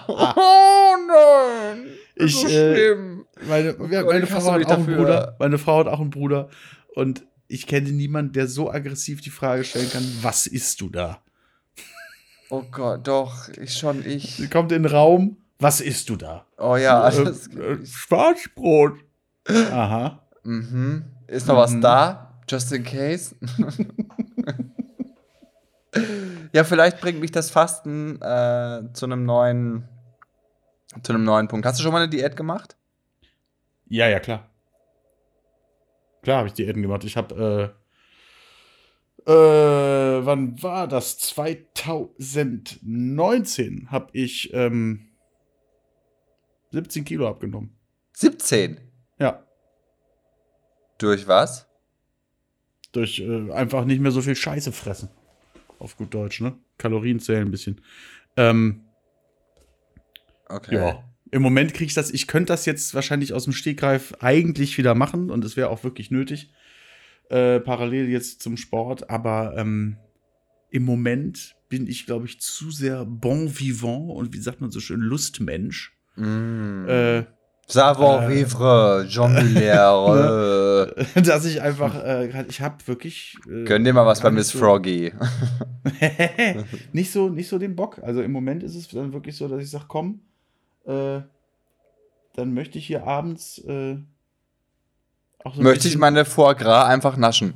[0.08, 1.88] oh nein.
[2.16, 3.26] Das Ich, so äh, schlimm.
[3.48, 4.86] Meine, Oh Gott, meine Frau hat auch einen.
[4.86, 5.36] Bruder.
[5.40, 6.50] Meine Frau hat auch einen Bruder.
[6.96, 11.22] Und ich kenne niemanden, der so aggressiv die Frage stellen kann, was isst du da?
[12.50, 14.36] Oh Gott, doch, ich schon ich.
[14.38, 16.46] Sie kommt in den Raum, was isst du da?
[16.58, 18.94] Oh ja, Äh, äh, Schwarzbrot.
[19.48, 20.24] Aha.
[20.44, 21.06] Mhm.
[21.28, 21.82] Ist noch was Mhm.
[21.82, 22.40] da?
[22.50, 23.36] Just in case.
[26.54, 29.90] ja, vielleicht bringt mich das Fasten äh, zu einem neuen,
[31.04, 31.66] zu einem neuen Punkt.
[31.66, 32.76] Hast du schon mal eine Diät gemacht?
[33.88, 34.48] Ja, ja, klar.
[36.24, 37.06] Klar habe ich Diäten gemacht.
[37.06, 37.76] Ich habe,
[39.26, 41.18] äh, äh, wann war das?
[41.20, 45.08] 2019 habe ich ähm,
[46.72, 47.78] 17 Kilo abgenommen.
[48.14, 48.82] 17.
[49.20, 49.44] Ja.
[50.98, 51.68] Durch was?
[52.92, 55.10] Durch äh, einfach nicht mehr so viel Scheiße fressen.
[55.80, 56.56] Auf gut Deutsch, ne?
[56.78, 57.82] Kalorien zählen ein bisschen.
[58.36, 58.88] Ähm,
[60.50, 60.76] Okay.
[60.76, 61.04] ja.
[61.32, 64.96] Im Moment kriege ich das, ich könnte das jetzt wahrscheinlich aus dem Stegreif eigentlich wieder
[64.96, 66.52] machen und es wäre auch wirklich nötig.
[67.30, 69.98] Äh, parallel jetzt zum Sport, aber ähm,
[70.70, 74.80] im Moment bin ich, glaube ich, zu sehr bon vivant und wie sagt man so
[74.80, 75.94] schön, Lustmensch.
[76.16, 76.88] Mm.
[76.88, 77.26] Äh,
[77.70, 80.98] Savoir äh, vivre, Jean Muller.
[81.16, 81.22] äh.
[81.22, 83.36] dass ich einfach, äh, grad- ich habe wirklich.
[83.50, 85.12] Äh, Gönn dir mal was bei Miss so- Froggy.
[86.94, 88.00] nicht, so, nicht so den Bock.
[88.02, 90.22] Also im Moment ist es dann wirklich so, dass ich sage, komm,
[90.86, 91.20] äh,
[92.36, 93.98] dann möchte ich hier abends äh,
[95.44, 97.56] auch so ein Möchte ich meine Foie Gras einfach naschen.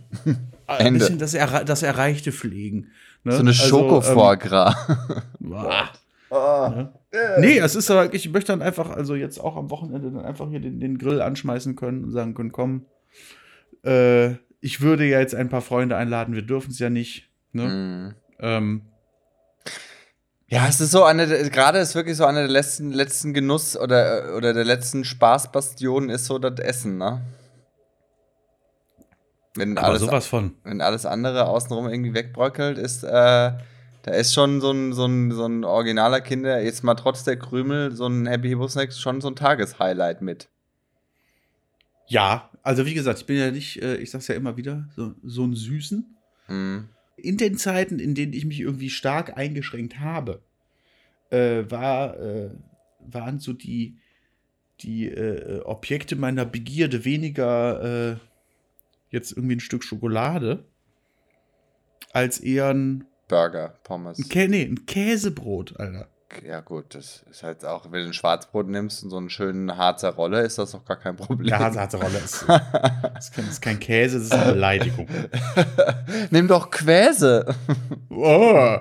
[0.68, 0.99] ein Ende.
[0.99, 2.89] bisschen das, Erre das Erreichte pflegen.
[3.24, 3.32] Ne?
[3.34, 4.76] So eine Also, Schoko-Foie Gras.
[5.39, 5.53] ähm,
[6.32, 6.93] ne?
[7.39, 10.49] Nee, es ist aber, ich möchte dann einfach, also jetzt auch am Wochenende dann einfach
[10.49, 12.86] hier den, den Grill anschmeißen können und sagen können, komm,
[13.84, 17.29] äh, ich würde ja jetzt ein paar Freunde einladen, wir dürfen es ja nicht.
[17.51, 17.67] Ne?
[17.67, 18.15] Mm.
[18.39, 18.82] Ähm,
[20.47, 24.36] Ja, es ist so eine, gerade ist wirklich so eine der letzten, letzten Genuss oder,
[24.38, 27.21] oder der letzten Spaßbastionen ist so das Essen, ne?
[29.55, 30.55] Wenn aber alles, sowas von.
[30.63, 33.51] wenn alles andere außenrum irgendwie wegbröckelt, ist, äh,
[34.04, 37.38] da ist schon so ein, so ein, so ein originaler Kinder, jetzt mal trotz der
[37.38, 40.49] Krümel, so ein Happy Hippo Snacks schon so ein Tageshighlight mit.
[42.08, 45.14] Ja, also wie gesagt, ich bin ja nicht, äh, ich sag's ja immer wieder, so,
[45.24, 46.18] so ein Süßen.
[46.47, 46.89] Mhm.
[47.16, 50.41] In den Zeiten, in denen ich mich irgendwie stark eingeschränkt habe,
[51.30, 52.49] äh, war, äh,
[52.99, 53.97] waren so die,
[54.82, 58.18] die äh, Objekte meiner Begierde weniger äh,
[59.10, 60.66] jetzt irgendwie ein Stück Schokolade,
[62.12, 64.19] als eher ein, Burger, Pommes.
[64.19, 66.07] ein, Kä nee, ein Käsebrot, Alter.
[66.47, 69.75] Ja, gut, das ist halt auch, wenn du ein Schwarzbrot nimmst und so einen schönen
[69.75, 71.45] Harzer Rolle, ist das doch gar kein Problem.
[71.47, 72.19] Der Hase hatte Rolle.
[72.19, 72.61] Ist, das
[73.25, 75.07] ist kein- das ist kein Käse, das ist eine Beleidigung.
[76.32, 77.53] Nimm doch Quäse.
[78.09, 78.77] Oh.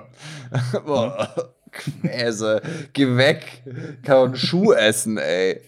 [0.85, 2.61] Boah, Quäse.
[2.93, 3.63] Geh weg.
[4.03, 5.61] Kann doch einen Schuh essen, ey.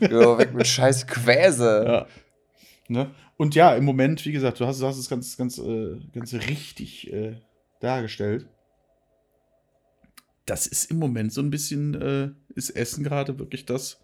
[0.00, 1.84] Geh doch weg mit scheiß Quäse.
[1.86, 2.06] Ja.
[2.88, 3.10] Ne?
[3.38, 6.34] Und ja, im Moment, wie gesagt, du hast, du hast es ganz, ganz, äh, ganz
[6.34, 7.36] richtig äh,
[7.80, 8.46] dargestellt.
[10.46, 14.00] Das ist im Moment so ein bisschen, äh, ist Essen gerade wirklich das,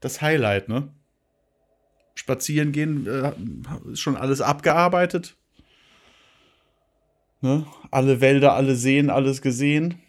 [0.00, 0.92] das Highlight, ne?
[2.14, 3.32] Spazieren gehen, äh,
[3.92, 5.36] ist schon alles abgearbeitet.
[7.40, 7.66] Ne?
[7.90, 10.00] Alle Wälder, alle Seen, alles gesehen.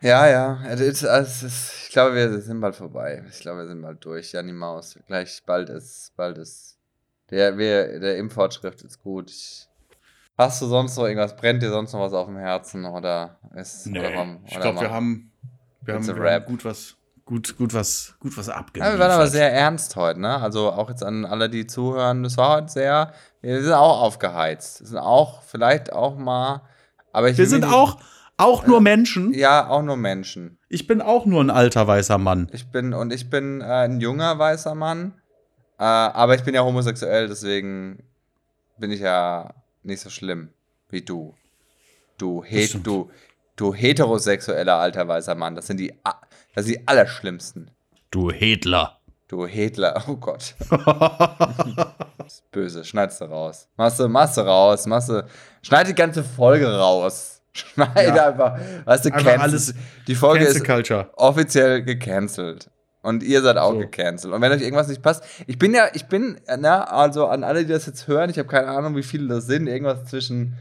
[0.00, 0.64] Ja, ja.
[0.66, 3.22] Es ist, es ist, ich glaube, wir sind bald vorbei.
[3.30, 4.32] Ich glaube, wir sind bald durch.
[4.32, 4.98] Janni Maus.
[5.06, 6.78] Gleich bald ist, bald ist.
[7.28, 9.30] Der, wir, der Impffortschritt ist gut.
[9.30, 9.68] Ich,
[10.40, 11.36] hast du sonst noch irgendwas?
[11.36, 12.84] Brennt dir sonst noch was auf dem Herzen?
[12.84, 13.86] Oder ist.
[13.86, 15.32] Nee, oder haben- ich glaube, wir haben,
[15.82, 18.94] wir haben, wir haben gut was, gut, gut was, gut was Ja, abgeliefert.
[18.94, 20.40] wir waren aber sehr ernst heute, ne?
[20.40, 22.22] Also auch jetzt an alle, die zuhören.
[22.22, 23.12] Das war heute sehr.
[23.40, 24.80] Wir sind auch aufgeheizt.
[24.80, 26.62] Wir sind auch, vielleicht auch mal.
[27.12, 27.98] Aber ich wir sind auch,
[28.36, 29.32] auch nur Menschen.
[29.32, 30.58] Ja, auch nur Menschen.
[30.68, 32.48] Ich bin auch nur ein alter weißer Mann.
[32.52, 35.14] Ich bin, und ich bin äh, ein junger weißer Mann.
[35.78, 38.04] Äh, aber ich bin ja homosexuell, deswegen
[38.78, 40.50] bin ich ja nicht so schlimm
[40.88, 41.34] wie du.
[42.18, 42.86] Du, he stimmt.
[42.86, 43.10] du,
[43.56, 45.54] du heterosexueller alter weißer Mann.
[45.54, 45.94] Das sind die,
[46.54, 47.70] das sind die Allerschlimmsten.
[48.10, 49.00] Du Hitler.
[49.28, 50.54] Du Hitler, oh Gott.
[52.18, 53.66] Das ist böse, schneid's du raus.
[53.76, 55.26] Machst du, machst du raus, du,
[55.62, 57.42] schneid die ganze Folge raus.
[57.52, 58.28] Schneid Ja.
[58.28, 59.74] einfach, weißt du, Einfach alles
[60.06, 60.62] Die Folge ist
[61.16, 62.70] offiziell gecancelt.
[63.02, 63.78] Und ihr seid auch So.
[63.78, 64.32] gecancelt.
[64.32, 67.64] Und wenn euch irgendwas nicht passt, ich bin ja, ich bin, na, also an alle,
[67.64, 70.56] die das jetzt hören, ich habe keine Ahnung, wie viele das sind, irgendwas zwischen,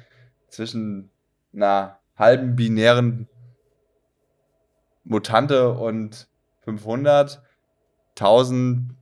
[0.47, 1.09] zwischen
[1.53, 3.27] einer halben binären
[5.03, 6.27] Mutante und
[6.61, 7.41] 500,
[8.11, 8.95] 1000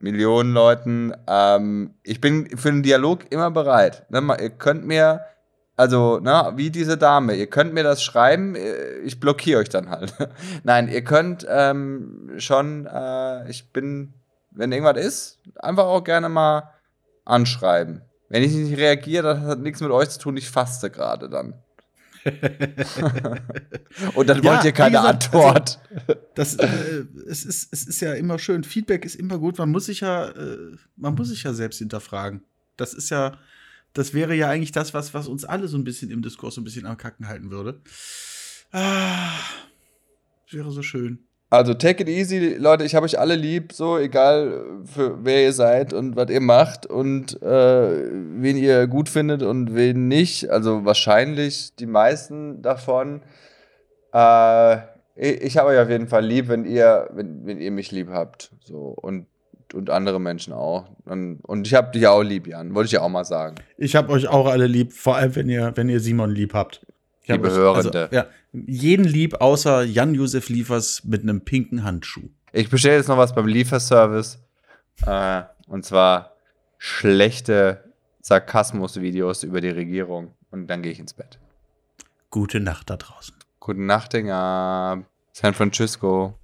[0.00, 1.12] Millionen Leuten.
[1.26, 4.06] Ähm, ich bin für den Dialog immer bereit.
[4.10, 5.22] Ne, ihr könnt mir,
[5.78, 9.88] also, na, wie diese Dame, ihr könnt mir das schreiben, äh, ich blockiere euch dann
[9.90, 10.12] halt.
[10.64, 14.12] Nein, ihr könnt ähm, schon, äh, ich bin,
[14.50, 16.74] wenn irgendwas ist, einfach auch gerne mal
[17.24, 18.02] anschreiben.
[18.28, 21.54] Wenn ich nicht reagiere, das hat nichts mit euch zu tun, ich faste gerade dann.
[24.14, 25.78] Und dann Ja, wollt ihr keine gesagt, Antwort.
[26.34, 28.64] Das, äh, es, ist, es ist ja immer schön.
[28.64, 29.58] Feedback ist immer gut.
[29.58, 32.42] Man muss sich ja, äh, man muss sich ja selbst hinterfragen.
[32.76, 33.38] Das ist ja,
[33.98, 36.60] das wäre ja eigentlich das, was, was uns alle so ein bisschen im Diskurs so
[36.60, 37.80] ein bisschen am Kacken halten würde.
[38.70, 39.32] Ah,
[40.46, 41.26] das wäre so schön.
[41.50, 45.52] Also take it easy, Leute, ich habe euch alle lieb, so egal für wer ihr
[45.52, 50.48] seid und was ihr macht und äh, wen ihr gut findet und wen nicht.
[50.50, 53.22] Also wahrscheinlich die meisten davon.
[54.12, 54.76] Äh,
[55.16, 58.52] ich habe euch auf jeden Fall lieb, wenn ihr, wenn, wenn ihr mich lieb habt.
[58.60, 59.26] So und,
[59.74, 60.86] und andere Menschen auch.
[61.04, 62.74] Und, und ich habe dich auch lieb, Jan.
[62.74, 63.56] Wollte ich ja auch mal sagen.
[63.76, 66.86] Ich habe euch auch alle lieb, vor allem wenn ihr, wenn ihr Simon lieb habt.
[67.22, 68.02] Ich hab Liebe euch- Hörende.
[68.04, 72.28] Also, ja, jeden lieb, außer Jan-Josef Liefers mit einem pinken Handschuh.
[72.52, 74.38] Ich bestelle jetzt noch was beim Lieferservice.
[75.06, 76.32] Äh, und zwar
[76.78, 77.84] schlechte
[78.22, 80.32] Sarkasmus-Videos über die Regierung.
[80.50, 81.38] Und dann gehe ich ins Bett.
[82.30, 83.34] Gute Nacht da draußen.
[83.60, 85.04] Guten Nacht, Dinger.
[85.32, 86.34] San Francisco.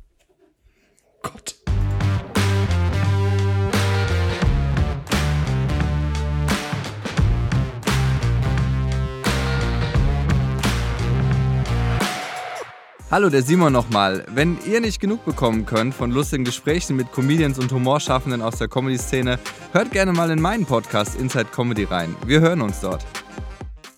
[1.23, 1.57] Gott.
[13.15, 14.27] Hallo, der Simon nochmal.
[14.35, 18.67] Wenn ihr nicht genug bekommen könnt von lustigen Gesprächen mit Comedians und Humorschaffenden aus der
[18.67, 19.39] Comedy-Szene,
[19.71, 22.17] hört gerne mal in meinen Podcast Inside Comedy rein.
[22.27, 23.07] Wir hören uns dort.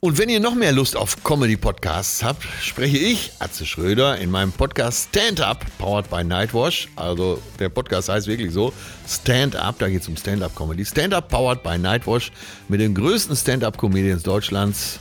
[0.00, 4.52] Und wenn ihr noch mehr Lust auf Comedy-Podcasts habt, spreche ich, Atze Schröder, in meinem
[4.52, 6.86] Podcast Stand Up, powered by Nightwash.
[6.96, 8.70] Also der Podcast heißt wirklich so,
[9.08, 10.84] Stand Up, da geht es um Stand-Up-Comedy.
[10.84, 12.30] Stand Up, powered by Nightwash,
[12.68, 15.00] mit den größten Stand-Up-Comedians Deutschlands,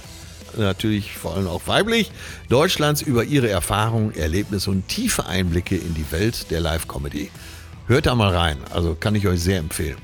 [0.57, 2.11] natürlich vor allem auch weiblich,
[2.49, 7.31] Deutschlands über ihre Erfahrungen, Erlebnisse und tiefe Einblicke in die Welt der Live-Comedy.
[7.87, 9.97] Hört da mal rein, also kann ich euch sehr empfehlen.